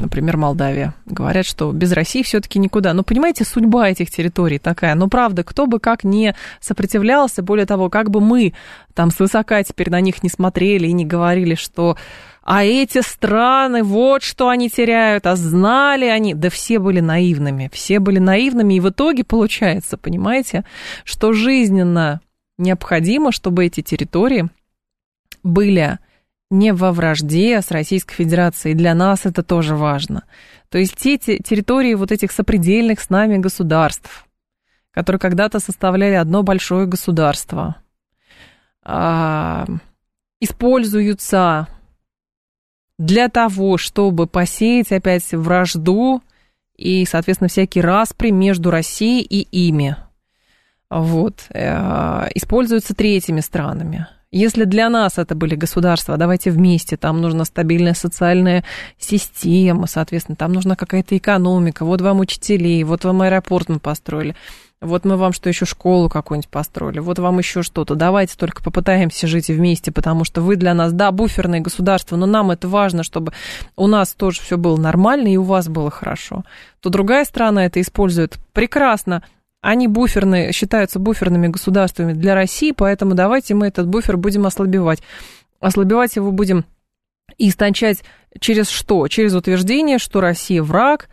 [0.00, 0.94] например, Молдавия.
[1.06, 2.92] Говорят, что без России все-таки никуда.
[2.92, 4.94] Но понимаете, судьба этих территорий такая.
[4.94, 8.54] Ну, правда, кто бы как не сопротивлялся, более того, как бы мы
[8.94, 11.96] там свысока теперь на них не смотрели и не говорили, что
[12.42, 17.98] а эти страны, вот что они теряют, а знали они, да все были наивными, все
[17.98, 20.64] были наивными, и в итоге получается, понимаете,
[21.02, 22.20] что жизненно
[22.56, 24.48] необходимо, чтобы эти территории
[25.42, 25.98] были
[26.50, 28.74] не во вражде с Российской Федерацией.
[28.74, 30.24] Для нас это тоже важно.
[30.68, 34.26] То есть те территории вот этих сопредельных с нами государств,
[34.90, 37.76] которые когда-то составляли одно большое государство,
[38.82, 39.66] а,
[40.40, 41.68] используются
[42.98, 46.22] для того, чтобы посеять опять вражду
[46.76, 49.96] и, соответственно, всякие распри между Россией и ими.
[50.88, 51.46] Вот.
[51.50, 54.06] Э, используются третьими странами.
[54.32, 58.64] Если для нас это были государства, давайте вместе, там нужна стабильная социальная
[58.98, 64.34] система, соответственно, там нужна какая-то экономика, вот вам учителей, вот вам аэропорт мы построили,
[64.80, 67.94] вот мы вам что еще школу какую-нибудь построили, вот вам еще что-то.
[67.94, 72.50] Давайте только попытаемся жить вместе, потому что вы для нас, да, буферное государство, но нам
[72.50, 73.32] это важно, чтобы
[73.76, 76.44] у нас тоже все было нормально и у вас было хорошо.
[76.80, 79.22] То другая страна это использует прекрасно,
[79.60, 85.02] они буферные, считаются буферными государствами для России, поэтому давайте мы этот буфер будем ослабевать.
[85.60, 86.64] Ослабевать его будем
[87.38, 88.02] и истончать
[88.38, 89.08] через что?
[89.08, 91.08] Через утверждение, что Россия враг,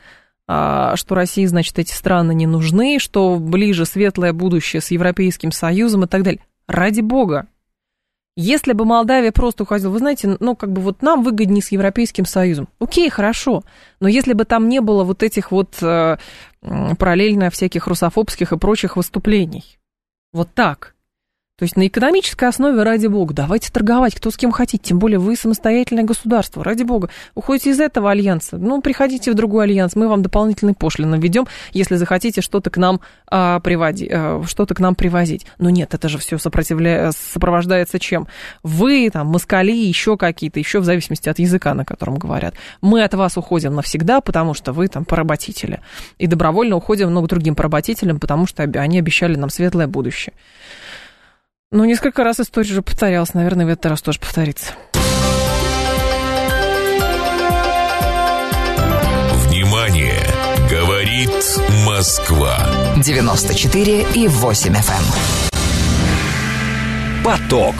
[0.47, 6.03] а, что России, значит, эти страны не нужны, что ближе светлое будущее с Европейским Союзом
[6.03, 6.41] и так далее.
[6.67, 7.47] Ради бога,
[8.35, 12.25] если бы Молдавия просто уходила, вы знаете, ну, как бы вот нам выгоднее с Европейским
[12.25, 12.67] Союзом.
[12.79, 13.63] Окей, хорошо.
[13.99, 16.17] Но если бы там не было вот этих вот э,
[16.61, 19.77] параллельно всяких русофобских и прочих выступлений.
[20.31, 20.95] Вот так.
[21.59, 25.19] То есть на экономической основе, ради бога, давайте торговать, кто с кем хотите, тем более
[25.19, 27.09] вы самостоятельное государство, ради бога.
[27.35, 31.95] Уходите из этого альянса, ну, приходите в другой альянс, мы вам дополнительные пошлины введем, если
[31.95, 35.45] захотите что-то к нам а, приводи, а, что-то к нам привозить.
[35.59, 38.27] Но нет, это же все сопровождается чем?
[38.63, 42.55] Вы, там, москали, еще какие-то, еще в зависимости от языка, на котором говорят.
[42.81, 45.81] Мы от вас уходим навсегда, потому что вы там поработители.
[46.17, 50.33] И добровольно уходим много другим поработителям, потому что они обещали нам светлое будущее.
[51.73, 53.33] Ну, несколько раз история уже повторялась.
[53.33, 54.73] Наверное, в этот раз тоже повторится.
[59.47, 60.19] Внимание!
[60.69, 61.31] Говорит
[61.83, 62.59] Москва.
[63.03, 64.77] 94 и 8 FM.
[64.77, 64.83] Эм.
[67.23, 67.73] Поток.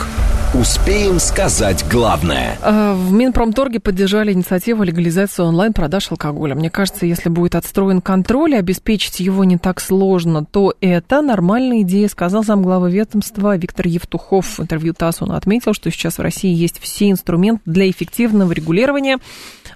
[0.54, 2.60] Успеем сказать главное.
[2.62, 6.54] А, в Минпромторге поддержали инициативу легализации онлайн-продаж алкоголя.
[6.54, 11.82] Мне кажется, если будет отстроен контроль и обеспечить его не так сложно, то это нормальная
[11.82, 14.60] идея, сказал замглавы ведомства Виктор Евтухов.
[14.60, 19.18] В интервью ТАСС он отметил, что сейчас в России есть все инструменты для эффективного регулирования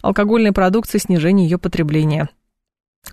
[0.03, 2.29] алкогольной продукции, снижения ее потребления.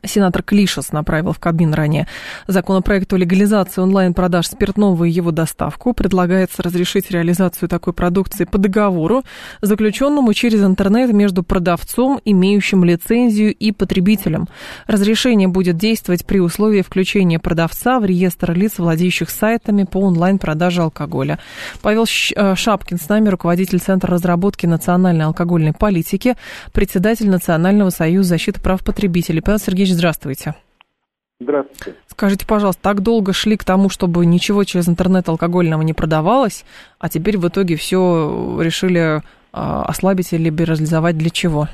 [0.05, 2.07] Сенатор Клишес направил в Кабмин ранее
[2.47, 5.95] законопроект о легализации онлайн-продаж спиртного и его доставку.
[5.95, 9.23] Предлагается разрешить реализацию такой продукции по договору,
[9.63, 14.49] заключенному через интернет между продавцом, имеющим лицензию, и потребителем.
[14.87, 21.39] Разрешение будет действовать при условии включения продавца в реестр лиц, владеющих сайтами по онлайн-продаже алкоголя.
[21.83, 26.37] Павел э, Шапкин с нами, руководитель Центра разработки национальной алкогольной политики,
[26.73, 29.41] председатель Национального союза защиты прав потребителей.
[29.41, 30.55] Павел Сергеевич, здравствуйте.
[31.41, 31.99] Здравствуйте.
[32.07, 36.65] Скажите, пожалуйста, так долго шли к тому, чтобы ничего через интернет алкогольного не продавалось,
[36.99, 39.21] а теперь в итоге все решили
[39.53, 41.69] а, ослабить или либерализовать для чего?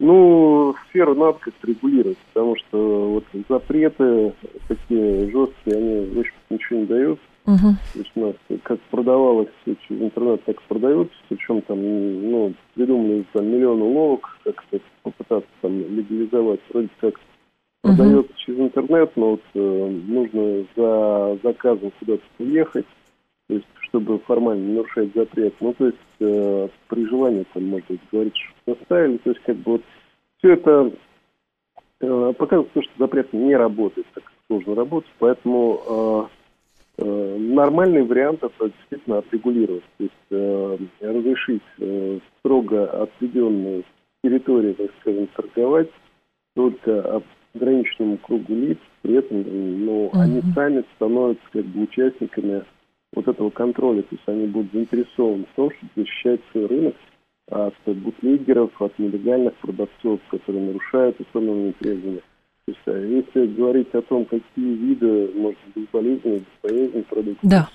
[0.00, 4.32] Ну, сферу надо как-то регулировать, потому что вот запреты
[4.68, 7.20] такие жесткие, они, в общем ничего не дают.
[7.48, 7.74] Угу.
[7.94, 13.24] То есть у нас как продавалось через интернет, так и продается, причем там, ну, придумали
[13.32, 17.14] там миллион уловок, как то попытаться там легализовать, вроде как
[17.84, 17.94] Угу.
[17.96, 22.86] продается через интернет, но вот э, нужно за заказом куда-то приехать,
[23.46, 25.54] то есть чтобы формально не нарушать запрет.
[25.60, 29.56] Ну, то есть э, при желании там, может быть, говорить, что наставили, то есть как
[29.58, 29.82] бы вот
[30.38, 30.92] все это
[32.00, 36.37] э, показывает то, что запрет не работает, так как сложно работать, поэтому э,
[36.98, 43.84] нормальный вариант это действительно отрегулировать, то есть э, разрешить э, строго отведенную
[44.22, 45.90] территорию, так скажем, торговать
[46.54, 47.22] только
[47.54, 49.44] ограниченному кругу лиц, при этом
[49.84, 50.20] ну, Мгм.
[50.20, 52.64] они сами становятся как бы участниками
[53.14, 56.94] вот этого контроля, то есть они будут заинтересованы в том, чтобы защищать свой рынок
[57.50, 62.22] от бутлегеров, от нелегальных продавцов, которые нарушают установленные требования.
[62.86, 67.68] А если говорить о том, какие виды можно безболезненно, бесполезно продуктов Да.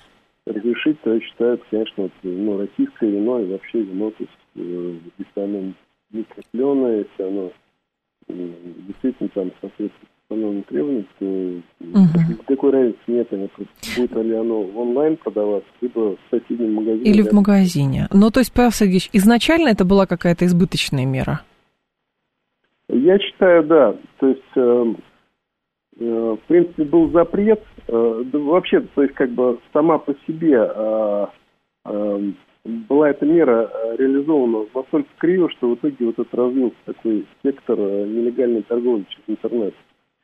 [0.46, 4.32] разрешить, то я считаю, это, конечно, вот, ну, российское вино и вообще вино, то есть,
[4.56, 5.72] э, оно
[6.12, 7.52] микрокленое, если оно
[8.28, 11.24] действительно там соответствует установленным требованиям, то
[11.80, 12.36] Мгм.
[12.38, 13.48] никакой разницы нет, оно
[13.96, 17.10] будет ли оно онлайн продаваться, либо в соседнем магазине.
[17.10, 18.08] Или в магазине.
[18.12, 21.42] Ну, то есть, Павел Сергеевич, изначально это была какая-то избыточная мера?
[22.94, 23.96] Я считаю, да.
[24.20, 24.94] То есть, э,
[25.98, 27.62] э, в принципе, был запрет.
[27.88, 31.26] э, да вообще, то есть, как бы сама по себе э,
[31.86, 32.20] э,
[32.64, 37.76] была эта мера э, реализована настолько криво, что в итоге вот это развился такой сектор
[37.78, 39.74] э, нелегальной торговли через интернет.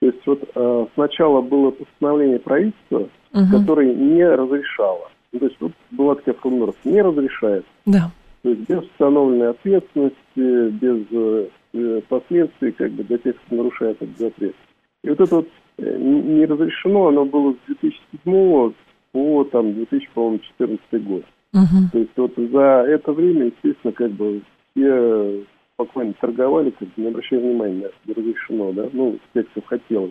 [0.01, 3.51] То есть вот э, сначала было постановление правительства, Мгм.
[3.61, 5.09] которое не разрешало.
[5.33, 7.65] Ну, то есть вот была такая формулировка, не разрешает.
[7.87, 8.11] Да.
[8.43, 10.17] То есть без установленной ответственности,
[10.71, 11.05] без
[11.73, 14.55] э, э, как бы для тех, кто нарушает этот запрет.
[15.03, 18.73] И вот это вот э, не не разрешено, оно было с 2007
[19.13, 21.25] по там 2014 год.
[21.53, 21.91] Мгм.
[21.93, 27.09] То есть вот за это время, естественно, как бы все спокойно торговали, как бы не
[27.09, 30.11] обращая внимания это, разрешено, да, ну, те, кто хотел.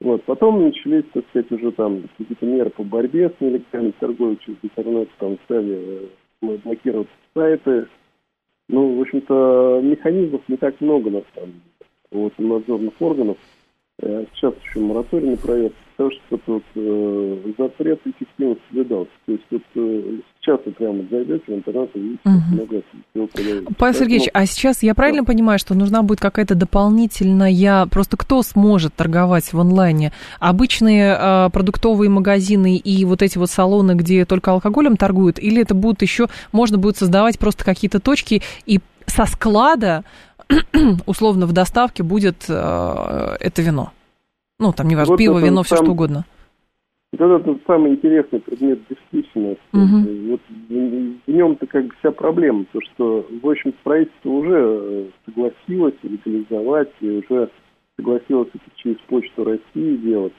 [0.00, 4.58] Вот, потом начались, так сказать, уже там какие-то меры по борьбе с нелегальной торговлей через
[4.62, 6.08] интернет, там стали
[6.42, 7.86] э, блокировать сайты.
[8.68, 13.36] Ну, в общем-то, механизмов не так много, на самом деле, вот, у надзорных органов.
[14.00, 19.12] Э, Сейчас еще мораторий на проверку, потому что это вот, э, запрет эффективно соблюдался.
[19.26, 22.58] То есть вот э, сейчас вы прямо зайдете в интернет и видите, Мгм.
[22.58, 23.74] как много продается.
[23.78, 27.86] Павел Сергеевич, а сейчас я правильно понимаю, что нужна будет какая-то дополнительная...
[27.86, 30.12] Просто кто сможет торговать в онлайне?
[30.40, 35.38] Обычные э, продуктовые магазины и вот эти вот салоны, где только алкоголем торгуют?
[35.38, 36.28] Или это будут еще...
[36.52, 40.04] Можно будет создавать просто какие-то точки и со склада,
[41.06, 43.92] условно, в доставке будет э, это вино?
[44.58, 46.24] Ну, там, неважно, Вот пиво, вино, все что угодно.
[47.18, 49.58] Вот это самый интересный предмет дискуссии.
[49.72, 50.30] Мгм.
[50.30, 55.94] Вот в, нем-то как бы вся проблема, то что, в общем, правительство уже э, согласилось
[56.02, 57.50] легализовать и уже
[57.96, 60.32] согласилось это через Почту России делать.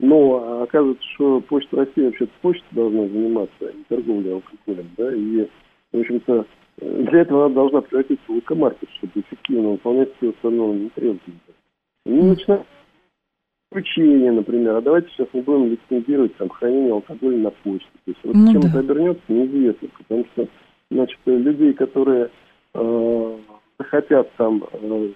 [0.00, 5.14] Но а, оказывается, что Почта России вообще-то почта должна заниматься, а не торговлей алкоголем, да,
[5.14, 5.46] и,
[5.92, 6.46] в общем-то,
[6.80, 11.38] э, для этого она должна превратиться в локомаркет, чтобы эффективно выполнять все установленные требования.
[12.04, 12.66] Они начинают
[13.72, 14.76] исключение, например.
[14.76, 17.88] А давайте сейчас мы будем лицензировать там хранение алкоголя на почте.
[18.04, 18.68] То есть вот Ну чем да.
[18.68, 19.88] это обернется, неизвестно.
[19.98, 20.48] Потому что,
[20.90, 22.30] значит, людей, которые
[22.74, 23.38] э,
[23.78, 25.12] захотят там э,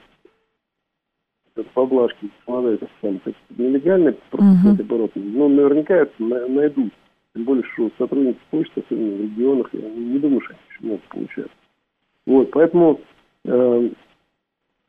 [1.74, 3.20] поблажки складывать там
[3.56, 4.18] нелегально Мгм.
[4.30, 6.92] просто оборот, ну, наверняка это на- найдут.
[7.34, 11.02] Тем более, что сотрудники почты, особенно в регионах, я не думаю, что они очень много
[11.10, 11.52] получают.
[12.26, 13.00] Вот, поэтому
[13.44, 13.90] э,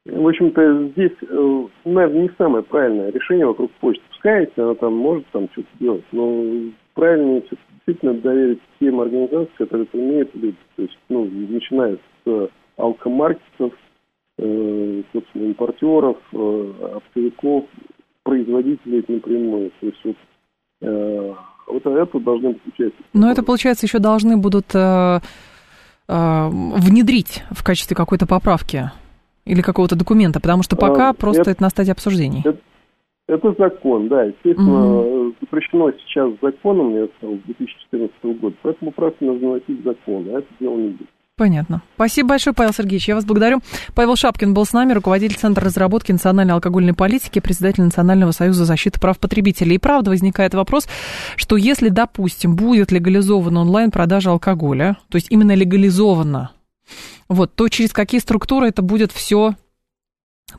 [0.08, 4.04] в общем-то, здесь, э, наверное, не самое правильное решение вокруг почты.
[4.10, 7.44] Пускай она там может там что-то делать, но правильнее
[7.86, 10.58] действительно доверить тем организациям, которые это умеют люди.
[10.76, 13.74] То есть, ну, начиная с алкомаркетов,
[14.38, 17.66] э, собственно, импортеров, э, оптовиков,
[18.24, 19.72] производителей напрямую.
[19.80, 20.16] То есть вот,
[20.82, 21.34] э,
[21.68, 23.04] вот это должны быть участники.
[23.14, 25.20] Но это, получается, еще должны будут э,
[26.08, 28.92] э, внедрить в качестве какой-то поправки
[29.48, 32.42] или какого-то документа, потому что пока А, просто это- это на стадии обсуждений.
[32.46, 32.58] Это,
[33.28, 34.24] это закон, да.
[34.24, 40.28] Естественно, э, запрещено сейчас законом, я сказал, с 2014 года, поэтому правильно нужно вносить закон,
[40.30, 41.08] а это дело не будет.
[41.40, 41.84] Понятно.
[41.94, 43.08] Спасибо большое, Павел Сергеевич.
[43.10, 43.60] Я вас благодарю.
[43.94, 49.00] Павел Шапкин был с нами, руководитель Центра разработки национальной алкогольной политики, председатель Национального союза защиты
[49.00, 49.76] прав потребителей.
[49.76, 50.88] И правда возникает вопрос,
[51.36, 56.50] что если, допустим, будет легализована онлайн-продажа алкоголя, то есть именно легализована,
[57.30, 59.56] вот, то через какие структуры это будет все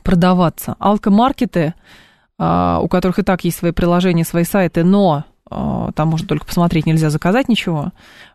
[0.02, 0.76] продаваться?
[0.78, 1.74] Алкомаркеты,
[2.38, 6.46] а, у которых и так есть свои приложения, свои сайты, но а, там можно только
[6.46, 7.92] посмотреть, нельзя заказать ничего,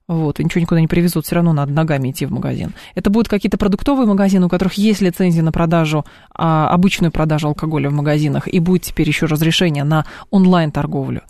[0.08, 2.74] вот, и ничего никуда не привезут, все равно надо ногами идти в магазин.
[2.94, 7.90] Это будут какие-то продуктовые магазины, у которых есть лицензия на продажу, а, обычную продажу алкоголя
[7.90, 11.22] в магазинах, и будет теперь еще разрешение на онлайн-торговлю.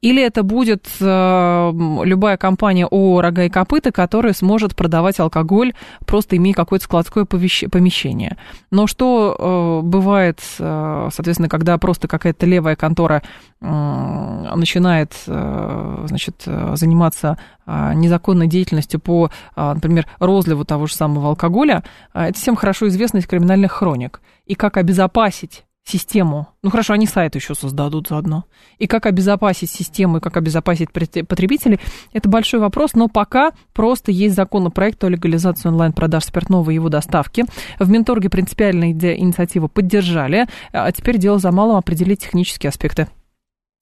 [0.00, 1.72] Или это будет а,
[2.04, 5.74] любая компания ООО «Рога и копыта», которая сможет продавать алкоголь,
[6.06, 8.38] просто имея какое-то складское помещение.
[8.70, 13.22] Но что а, бывает, а, соответственно, когда просто какая-то левая контора
[13.60, 21.30] а, начинает, а, значит, заниматься а, незаконной деятельностью по, а, например, розливу того же самого
[21.30, 24.20] алкоголя, а, это всем хорошо известно из криминальных хроник.
[24.46, 28.44] И как обезопасить систему, ну хорошо, они сайт еще создадут заодно,
[28.78, 31.80] и как обезопасить систему, и как обезопасить потребителей,
[32.12, 37.46] это большой вопрос, но пока просто есть законопроект о легализации онлайн-продаж спиртного и его доставки.
[37.80, 43.08] В Минторге принципиальные инициативы поддержали, а теперь дело за малым определить технические аспекты.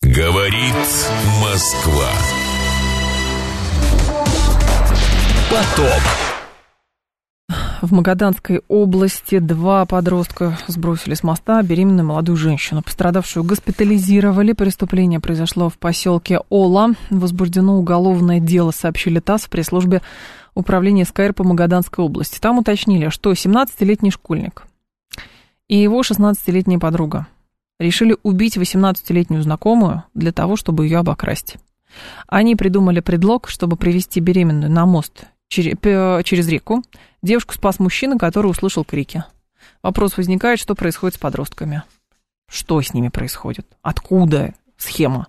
[0.03, 0.75] Говорит
[1.43, 2.09] Москва.
[5.51, 6.01] Поток.
[7.83, 12.83] В Магаданской области два подростка сбросили с моста беременную молодую женщину.
[12.83, 14.53] Пострадавшую госпитализировали.
[14.53, 16.91] Преступление произошло в поселке Ола.
[17.11, 20.03] Возбуждено уголовное дело, сообщили ТАСС в пресс-службе
[20.55, 22.39] управления СКР по Магаданской области.
[22.39, 24.69] Там уточнили, что 17-летний школьник
[25.67, 27.27] и его 16-летняя подруга
[27.81, 31.57] решили убить 18-летнюю знакомую для того, чтобы ее обокрасть.
[32.29, 36.83] Они придумали предлог, чтобы привести беременную на мост через реку.
[37.23, 39.25] Девушку спас мужчина, который услышал крики.
[39.83, 41.83] Вопрос возникает, что происходит с подростками.
[42.49, 43.67] Что с ними происходит?
[43.83, 45.29] Откуда схема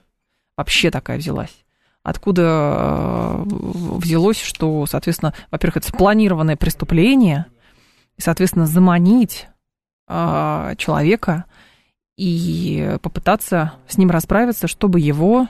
[0.56, 1.56] вообще такая взялась?
[2.04, 7.46] Откуда э, взялось, что, соответственно, во-первых, это спланированное преступление,
[8.18, 9.48] и, соответственно, заманить
[10.08, 11.46] э, человека
[12.18, 15.48] и попытаться с ним расправиться, чтобы его,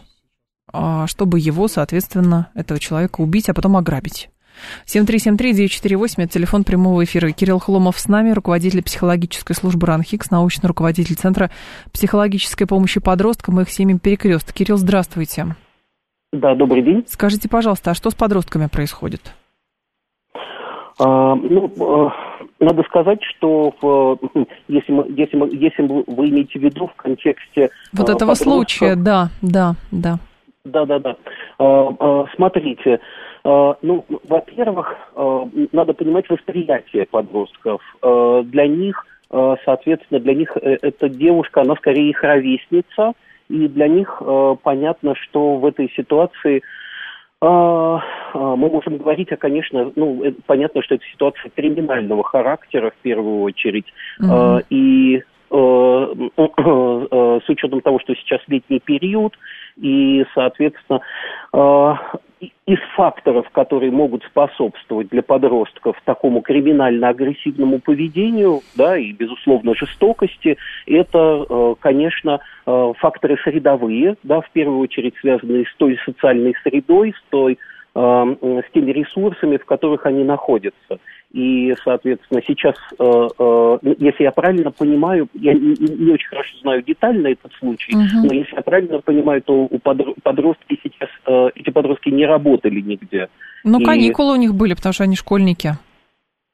[0.73, 4.29] э, чтобы его, соответственно, этого человека убить, а потом ограбить.
[4.85, 7.31] 7373948, это телефон прямого эфира.
[7.31, 11.49] Кирилл Хломов с нами, руководитель психологической службы РАНХИКС, научный руководитель Центра
[11.93, 14.53] психологической помощи подросткам и их семьям «Перекрест».
[14.53, 15.55] Кирилл, здравствуйте.
[16.31, 17.03] Да, добрый день.
[17.07, 19.33] Скажите, пожалуйста, а что с подростками происходит?
[20.99, 22.13] А, ну, а,
[22.59, 24.19] надо сказать, что в,
[24.67, 27.69] если, мы, если, мы, если вы имеете в виду в контексте...
[27.91, 30.19] Вот а, этого случая, да, да, да.
[30.63, 31.15] Да, да, да.
[31.57, 32.99] А, а, смотрите,
[33.43, 37.81] ну, во-первых, а, надо понимать восприятие подростков.
[38.01, 43.13] А, для них, соответственно, для них э, эта девушка, она скорее их ровесница,
[43.49, 44.21] и для них
[44.63, 46.61] понятно, что в этой ситуации
[47.41, 53.41] мы можем говорить, а, конечно, ну, э, понятно, что это ситуация криминального характера в первую
[53.41, 54.65] очередь, mm-hmm.
[54.69, 59.33] и с учетом того, что сейчас летний период,
[59.75, 61.01] и, соответственно,
[62.65, 71.45] из факторов, которые могут способствовать для подростков такому криминально-агрессивному поведению, да, и, безусловно, жестокости, это,
[71.47, 77.29] э, конечно, э, факторы средовые, да, в первую очередь связанные с той социальной средой, с
[77.29, 77.59] той
[77.93, 80.99] с теми ресурсами, в которых они находятся.
[81.33, 83.03] И, соответственно, сейчас, э,
[83.39, 88.27] э, если я правильно понимаю, я не очень хорошо знаю детально этот случай, uh-huh.
[88.27, 93.29] но если я правильно понимаю, то у подростки сейчас, э, эти подростки не работали нигде.
[93.63, 93.85] Ну, и...
[93.85, 95.75] каникулы у них были, потому что они школьники.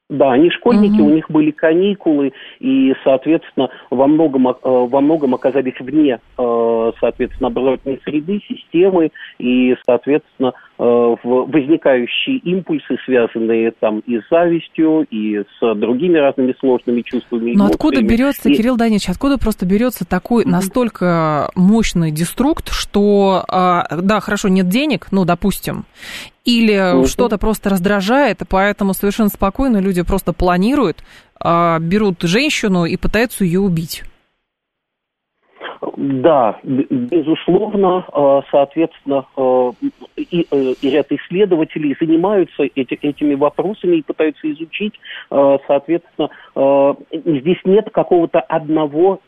[0.08, 1.10] Да, они школьники, угу.
[1.10, 8.40] у них были каникулы, и, соответственно, во многом, во многом оказались вне, соответственно, образовательной среды,
[8.48, 16.54] системы, и, соответственно, Э, возникающие импульсы, связанные там и с завистью, и с другими разными
[16.60, 17.52] сложными чувствами.
[17.56, 18.54] Но откуда берется, и...
[18.54, 20.50] Кирилл Данич, откуда просто берется такой mm-hmm.
[20.50, 25.84] настолько мощный деструкт, что, а, да, хорошо, нет денег, ну, допустим,
[26.48, 27.06] или mm-hmm.
[27.06, 31.04] что-то просто раздражает, поэтому совершенно спокойно люди просто планируют,
[31.38, 34.02] а, берут женщину и пытаются ее убить.
[35.96, 39.70] Да, безусловно, э, соответственно, э,
[40.16, 44.94] и, э, и ряд исследователей занимаются эти, этими вопросами и пытаются изучить,
[45.28, 46.30] соответственно,
[47.12, 49.20] здесь нет какого-то одного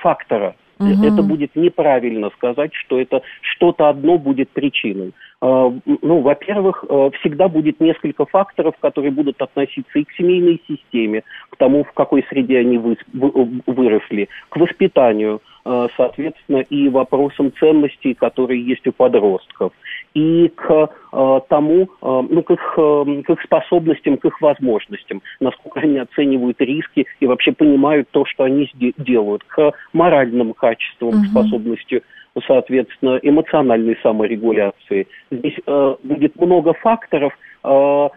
[0.00, 1.04] фактора, Угу.
[1.04, 5.12] Это будет неправильно сказать, что это что-то одно будет причиной.
[5.40, 5.72] А,
[6.02, 11.56] ну, во-первых, э, всегда будет несколько факторов, которые будут относиться и к семейной системе, к
[11.56, 18.86] тому, в какой среде они выросли, к воспитанию, э, соответственно, и вопросам ценностей, которые есть
[18.86, 19.72] у подростков,
[20.14, 25.98] и к э, тому, ну, к их, к их способностям, к их возможностям, насколько они
[25.98, 31.24] оценивают риски и вообще понимают то, что они делают, к моральным качествам, угу.
[31.24, 32.02] способности
[32.46, 35.06] соответственно, эмоциональной саморегуляции.
[35.30, 37.36] Здесь э, будет много факторов.
[37.64, 38.08] Э,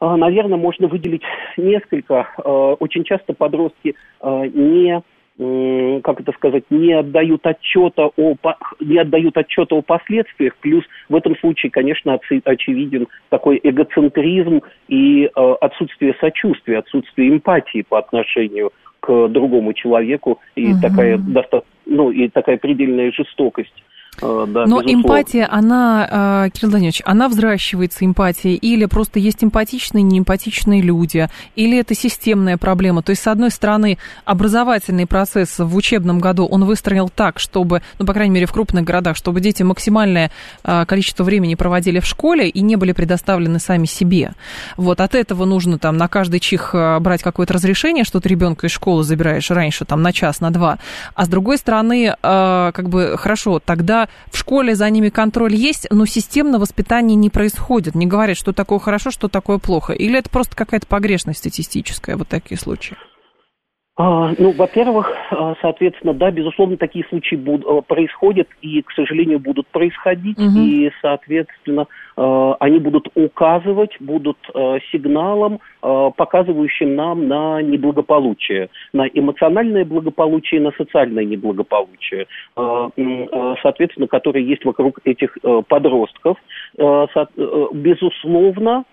[0.00, 1.22] э, наверное, можно выделить
[1.56, 2.28] несколько.
[2.38, 5.02] Э, очень часто подростки э, не
[5.38, 8.36] как это сказать, не отдают отчета о,
[8.80, 10.56] не отдают отчета о последствиях.
[10.56, 17.98] Плюс в этом случае, конечно, очевиден такой эгоцентризм и э, отсутствие сочувствия, отсутствие эмпатии по
[17.98, 20.80] отношению к другому человеку и угу.
[20.80, 23.82] такая достаточно, ну и такая предельная жестокость
[24.20, 24.92] да, Но безусловно.
[24.92, 31.78] эмпатия, она, э, Кирилл Данилович, она взращивается, эмпатия, или просто есть эмпатичные, неэмпатичные люди, или
[31.78, 33.02] это системная проблема.
[33.02, 38.06] То есть, с одной стороны, образовательный процесс в учебном году, он выстроил так, чтобы, ну,
[38.06, 40.30] по крайней мере, в крупных городах, чтобы дети максимальное
[40.62, 44.32] э, количество времени проводили в школе и не были предоставлены сами себе.
[44.76, 48.72] Вот от этого нужно там на каждый чих брать какое-то разрешение, что ты ребенка из
[48.72, 50.78] школы забираешь раньше, там, на час, на два.
[51.14, 56.06] А с другой стороны, как бы, хорошо, тогда в школе за ними контроль есть, но
[56.06, 57.94] системно воспитание не происходит.
[57.94, 59.92] Не говорят, что такое хорошо, что такое плохо.
[59.92, 62.96] Или это просто какая-то погрешность статистическая, вот такие случаи?
[63.94, 69.38] А, ну, во-первых, а, соответственно, да, безусловно, такие случаи будут, а, происходят и, к сожалению,
[69.38, 70.58] будут происходить, угу.
[70.58, 71.86] и, соответственно,
[72.16, 74.38] они будут указывать, будут
[74.90, 85.00] сигналом, показывающим нам на неблагополучие, на эмоциональное благополучие, на социальное неблагополучие, соответственно, которое есть вокруг
[85.04, 85.36] этих
[85.68, 86.36] подростков.
[87.72, 88.84] Безусловно,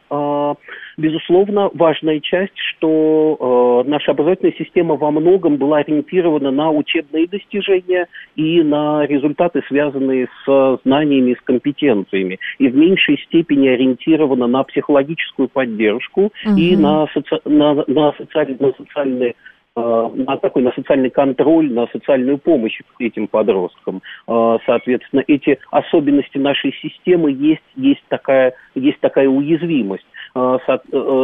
[0.98, 8.62] безусловно, важная часть, что наша образовательная система во многом была ориентирована на учебные достижения и
[8.64, 16.32] на результаты, связанные с знаниями, с компетенциями, и в меньшей степени ориентирована на психологическую поддержку
[16.45, 16.55] угу.
[16.57, 17.39] и на, соци...
[17.45, 18.55] на, на, социаль...
[18.60, 19.36] на социальные
[19.76, 24.01] э, на такой на социальный контроль, на социальную помощь этим подросткам.
[24.28, 30.05] Э, соответственно, эти особенности нашей системы есть, есть, такая, есть такая уязвимость.
[30.36, 30.57] Э,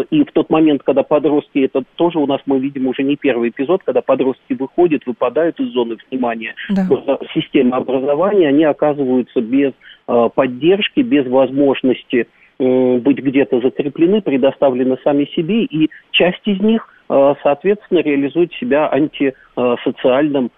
[0.10, 3.50] и в тот момент, когда подростки, это тоже у нас мы видим уже не первый
[3.50, 6.88] эпизод, когда подростки выходят, выпадают из зоны внимания да.
[7.34, 9.74] системы образования, они оказываются без
[10.06, 12.28] поддержки, без возможности
[12.58, 20.52] быть где-то закреплены, предоставлены сами себе, и часть из них, соответственно, реализует себя антисоциальным,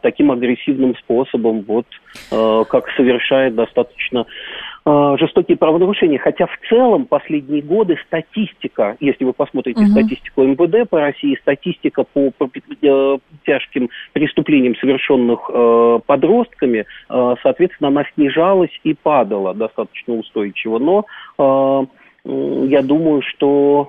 [0.00, 1.86] таким агрессивным способом, вот,
[2.30, 9.80] как совершает достаточно Э, жестокие правонарушения, хотя в целом последние годы статистика, если вы посмотрите
[9.80, 9.90] угу.
[9.90, 12.50] статистику МВД по России, статистика по, по
[12.82, 21.06] э, тяжким преступлениям, совершенных э, подростками, э, соответственно, она снижалась и падала достаточно устойчиво, но
[21.38, 21.86] э,
[22.24, 23.88] я думаю, что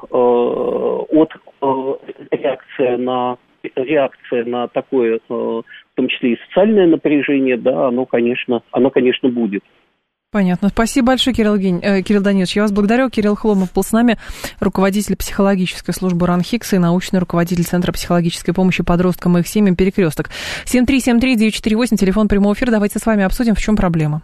[1.11, 3.37] э, от э, реакция на
[3.75, 5.63] реакция на такое, э, в
[5.95, 9.63] том числе и социальное напряжение, да, оно, конечно, оно, конечно, будет.
[10.34, 10.69] Понятно.
[10.69, 12.55] Спасибо большое, Кирилл, Гень, э, Кирилл Данилович.
[12.55, 13.07] Я вас благодарю.
[13.11, 14.17] Кирилл Хломов был с нами,
[14.59, 20.31] руководитель психологической службы РАНХИКС и научный руководитель Центра психологической помощи подросткам и их семьям «Перекресток».
[20.65, 22.71] 7373948, телефон прямого эфира.
[22.71, 24.23] Давайте с вами обсудим, в чем проблема.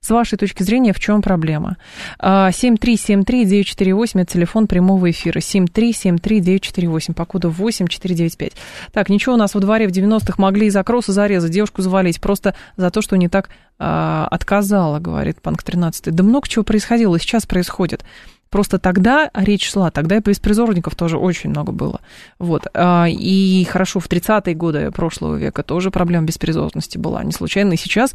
[0.00, 1.76] С вашей точки зрения, в чем проблема?
[2.20, 5.40] 7373948, а, это телефон прямого эфира.
[5.40, 8.52] 7373948, по коду 8495.
[8.92, 12.54] Так, ничего, у нас во дворе в 90-х могли из-за кросса зарезать, девушку завалить, просто
[12.76, 16.14] за то, что не так а, отказала, говорит Панк 13.
[16.14, 18.04] Да много чего происходило, сейчас происходит.
[18.50, 22.00] Просто тогда речь шла, тогда и беспризорников тоже очень много было.
[22.38, 22.66] Вот.
[22.74, 27.24] А, и хорошо, в 30-е годы прошлого века тоже проблема беспризорности была.
[27.24, 28.14] Не случайно и сейчас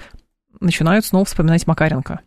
[0.59, 2.21] начинают снова вспоминать Макаренко.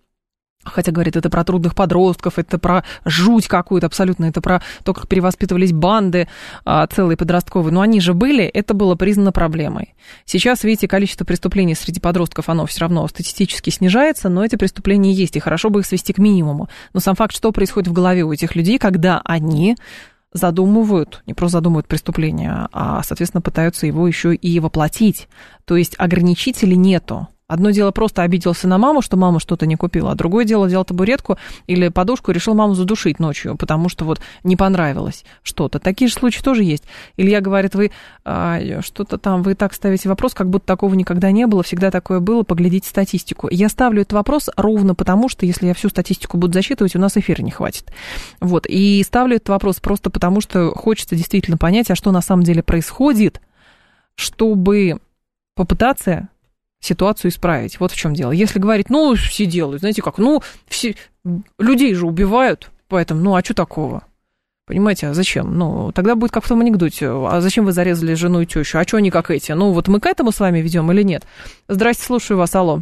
[0.64, 5.08] Хотя, говорит, это про трудных подростков, это про жуть какую-то абсолютно, это про то, как
[5.08, 6.28] перевоспитывались банды
[6.64, 7.72] а, целые подростковые.
[7.72, 9.94] Но они же были, это было признано проблемой.
[10.24, 15.36] Сейчас, видите, количество преступлений среди подростков, оно все равно статистически снижается, но эти преступления есть,
[15.36, 16.68] и хорошо бы их свести к минимуму.
[16.92, 19.76] Но сам факт, что происходит в голове у этих людей, когда они
[20.32, 25.28] задумывают, не просто задумывают преступление, а, соответственно, пытаются его еще и воплотить.
[25.64, 30.12] То есть ограничителей нету Одно дело просто обиделся на маму, что мама что-то не купила,
[30.12, 31.36] а другое дело взял табуретку
[31.66, 35.78] или подушку и решил маму задушить ночью, потому что вот не понравилось что-то.
[35.78, 36.84] Такие же случаи тоже есть.
[37.18, 37.90] Илья говорит, вы
[38.24, 42.20] а, что-то там, вы так ставите вопрос, как будто такого никогда не было, всегда такое
[42.20, 43.48] было, поглядите статистику.
[43.50, 47.18] Я ставлю этот вопрос ровно потому, что если я всю статистику буду засчитывать, у нас
[47.18, 47.92] эфира не хватит.
[48.40, 48.64] Вот.
[48.66, 52.62] И ставлю этот вопрос просто потому, что хочется действительно понять, а что на самом деле
[52.62, 53.42] происходит,
[54.16, 54.98] чтобы
[55.54, 56.28] попытаться
[56.84, 57.80] ситуацию исправить.
[57.80, 58.32] Вот в чем дело.
[58.32, 60.94] Если говорить, ну, все делают, знаете как, ну, все,
[61.58, 64.04] людей же убивают, поэтому, ну, а что такого?
[64.66, 65.58] Понимаете, а зачем?
[65.58, 67.08] Ну, тогда будет как в том анекдоте.
[67.10, 68.78] А зачем вы зарезали жену и тещу?
[68.78, 69.52] А что они как эти?
[69.52, 71.24] Ну, вот мы к этому с вами ведем или нет?
[71.68, 72.80] Здрасте, слушаю вас, алло.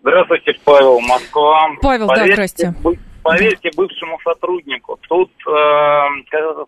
[0.00, 1.68] Здравствуйте, Павел, Москва.
[1.82, 2.74] Павел, Поверьте, да, здрасте.
[2.82, 6.00] Бы, поверьте бывшему сотруднику, тут, э,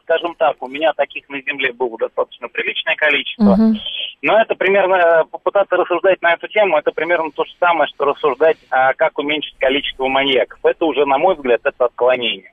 [0.03, 3.53] скажем так, у меня таких на земле было достаточно приличное количество.
[3.53, 3.75] Угу.
[4.23, 8.59] Но это примерно, попытаться рассуждать на эту тему, это примерно то же самое, что рассуждать,
[8.71, 10.59] а как уменьшить количество маньяков.
[10.63, 12.53] Это уже, на мой взгляд, это отклонение.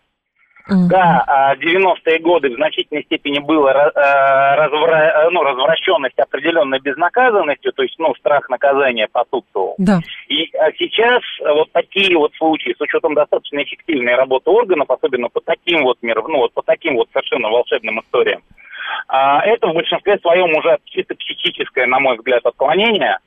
[0.70, 0.90] Мгм.
[0.90, 7.72] Да, а, 90-е годы в значительной степени было ра- а, развра- ну, развращенность определенной безнаказанностью,
[7.72, 9.76] то есть ну, страх наказания посутствовал.
[9.78, 10.00] Да.
[10.28, 15.30] И а сейчас а, вот такие вот случаи, с учетом достаточно эффективной работы органов, особенно
[15.30, 18.67] по таким вот мир, ну вот по таким вот совершенно волшебным историям, а,
[19.08, 23.18] это в большинстве своем уже чисто психическое, на мой взгляд, отклонение.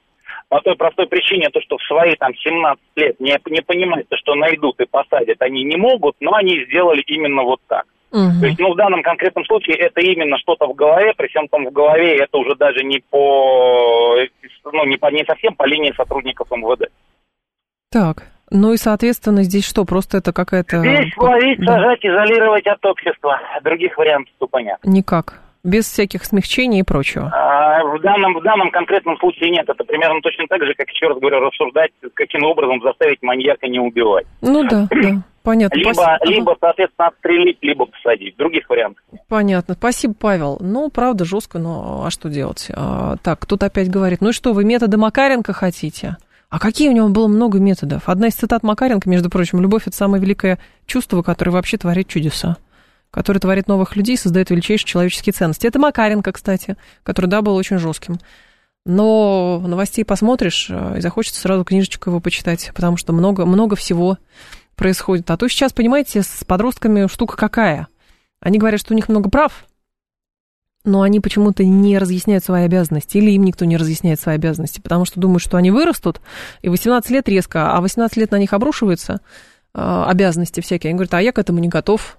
[0.49, 4.17] По той простой причине, то, что в свои там 17 лет не, не понимать, то,
[4.17, 7.85] что найдут и посадят, они не могут, но они сделали именно вот так.
[8.13, 8.41] Мгм.
[8.41, 11.67] То есть, ну, в данном конкретном случае это именно что-то в голове, при всем том
[11.67, 14.17] в голове это уже даже не по,
[14.73, 16.91] ну, не, по, не совсем по линии сотрудников МВД.
[17.93, 20.81] Так, ну и, соответственно, здесь что, просто это какая-то...
[20.81, 21.75] Здесь ловить, Да.
[21.75, 23.41] сажать, изолировать от общества.
[23.63, 24.91] Других вариантов то понятно.
[24.91, 25.41] Никак.
[25.63, 27.31] Без всяких смягчений и прочего.
[27.35, 29.69] А, в, данном, в данном конкретном случае нет.
[29.69, 33.79] Это примерно точно так же, как, еще раз говорю, рассуждать, каким образом заставить маньяка не
[33.79, 34.27] убивать.
[34.41, 35.77] Ну да, да, понятно.
[35.77, 36.31] Либо, Спасибо.
[36.31, 38.37] Либо, соответственно, отстрелить, либо посадить.
[38.37, 39.03] Других вариантов.
[39.29, 39.75] Понятно.
[39.75, 40.57] Спасибо, Павел.
[40.61, 42.69] Ну, правда, жестко, но а что делать?
[42.75, 46.17] А, так, кто-то опять говорит, ну что, вы методы Макаренко хотите?
[46.49, 48.09] А какие у него было много методов?
[48.09, 52.57] Одна из цитат Макаренко, между прочим, «Любовь– это самое великое чувство, которое вообще творит чудеса»
[53.11, 55.67] который творит новых людей, создает величайшие человеческие ценности.
[55.67, 58.19] Это Макаренко, кстати, который, да, был очень жестким.
[58.87, 64.19] Но новостей посмотришь, э, и захочется сразу книжечку его почитать, потому что много, много всего
[64.75, 65.31] происходит.
[65.31, 67.89] А то сейчас, понимаете, с подростками штука какая?
[68.41, 69.67] Они говорят, что у них много прав,
[70.85, 75.05] но они почему-то не разъясняют свои обязанности, или им никто не разъясняет свои обязанности, потому
[75.05, 76.23] что думают, что они вырастут,
[76.63, 79.21] и 18 лет резко, а 18 лет на них обрушиваются
[79.75, 80.91] э, обязанности всякие.
[80.91, 82.17] Они говорят, а я к этому не готов.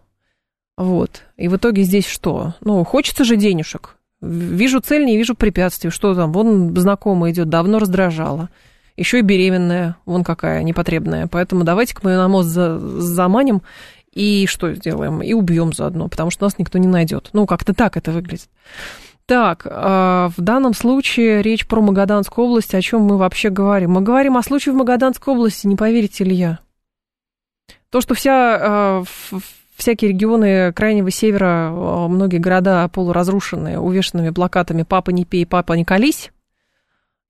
[0.78, 1.24] Вот.
[1.38, 2.56] И в итоге здесь что?
[2.62, 3.98] Ну, хочется же денежек.
[4.22, 5.90] Вижу цель, не вижу препятствий.
[5.90, 6.32] Что там?
[6.32, 8.50] Вон знакомая идет, давно раздражала.
[8.98, 11.28] Еще и беременная, вон какая непотребная.
[11.28, 13.62] Поэтому давайте-ка мы на мост за- заманим
[14.14, 15.22] и что сделаем?
[15.22, 17.30] И убьем заодно, потому что нас никто не найдет.
[17.34, 18.50] Ну, как-то так это выглядит.
[19.26, 22.76] Так, а, в данном случае речь про Магаданскую область.
[22.76, 23.92] О чем мы вообще говорим?
[23.92, 26.60] Мы говорим о случае в Магаданской области, не поверите ли я.
[27.90, 29.04] То, что вся, а,
[29.82, 35.84] всякие регионы Крайнего Севера, а, многие города полуразрушенные, увешанными плакатами «Папа не пей, папа не
[35.84, 36.32] колись»,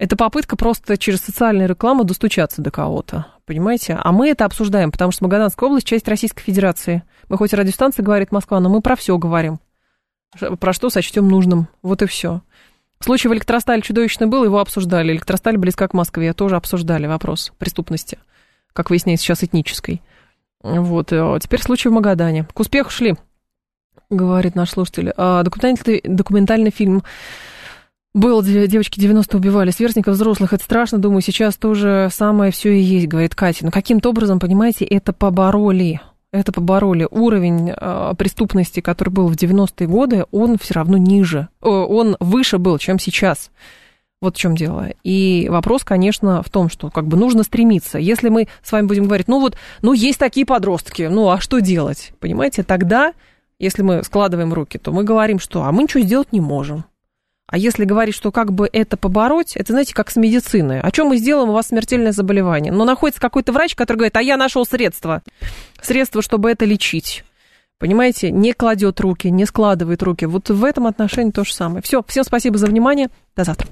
[0.02, 4.00] это попытка просто через социальную рекламу достучаться до кого-то, понимаете?
[4.02, 7.04] А мы это обсуждаем, потому что Магаданская область– часть Российской Федерации.
[7.30, 9.60] Мы хоть и радиостанция говорит Москва, но мы про все говорим.
[10.60, 11.68] Про что сочтем нужным.
[11.84, 12.42] Вот и все.
[13.00, 15.12] Случай в электростале чудовищный был, его обсуждали.
[15.12, 18.18] Электросталь близка к Москве, тоже обсуждали вопрос преступности,
[18.74, 20.02] как выясняется сейчас, этнической.
[20.64, 22.46] Вот, э, теперь случай в Магадане.
[22.54, 23.16] К успеху шли,
[24.10, 25.12] говорит наш слушатель.
[25.18, 27.04] А, документальный, документальный фильм
[28.14, 32.82] был, де- девочки 90 убивали сверстников взрослых, это страшно, думаю, сейчас тоже самое все и
[32.82, 33.66] есть, говорит Катя.
[33.66, 36.02] Но каким-то образом, понимаете, это побороли.
[36.34, 37.08] Это побороли.
[37.12, 41.50] Уровень э, преступности, который был в 90-е годы, он все равно ниже.
[41.62, 43.52] Э, он выше был, чем сейчас.
[44.22, 44.90] Вот в чем дело.
[45.04, 47.98] И вопрос, конечно, в том, что как бы нужно стремиться.
[47.98, 51.60] Если мы с вами будем говорить, ну вот, ну есть такие подростки, ну а что
[51.60, 52.14] делать?
[52.20, 53.14] Понимаете, тогда,
[53.58, 56.86] если мы складываем руки, то мы говорим, что а мы ничего сделать не можем.
[57.48, 60.80] А если говорить, что как бы это побороть, это, знаете, как с медициной.
[60.80, 62.72] О чем мы сделаем, у вас смертельное заболевание.
[62.72, 65.22] Но находится какой-то врач, который говорит, а я нашел средство.
[65.82, 67.26] Средство, чтобы это лечить.
[67.78, 70.26] Понимаете, не кладет руки, не складывает руки.
[70.26, 71.82] Вот в этом отношении то же самое.
[71.82, 73.10] Все, всем спасибо за внимание.
[73.36, 73.68] До завтра.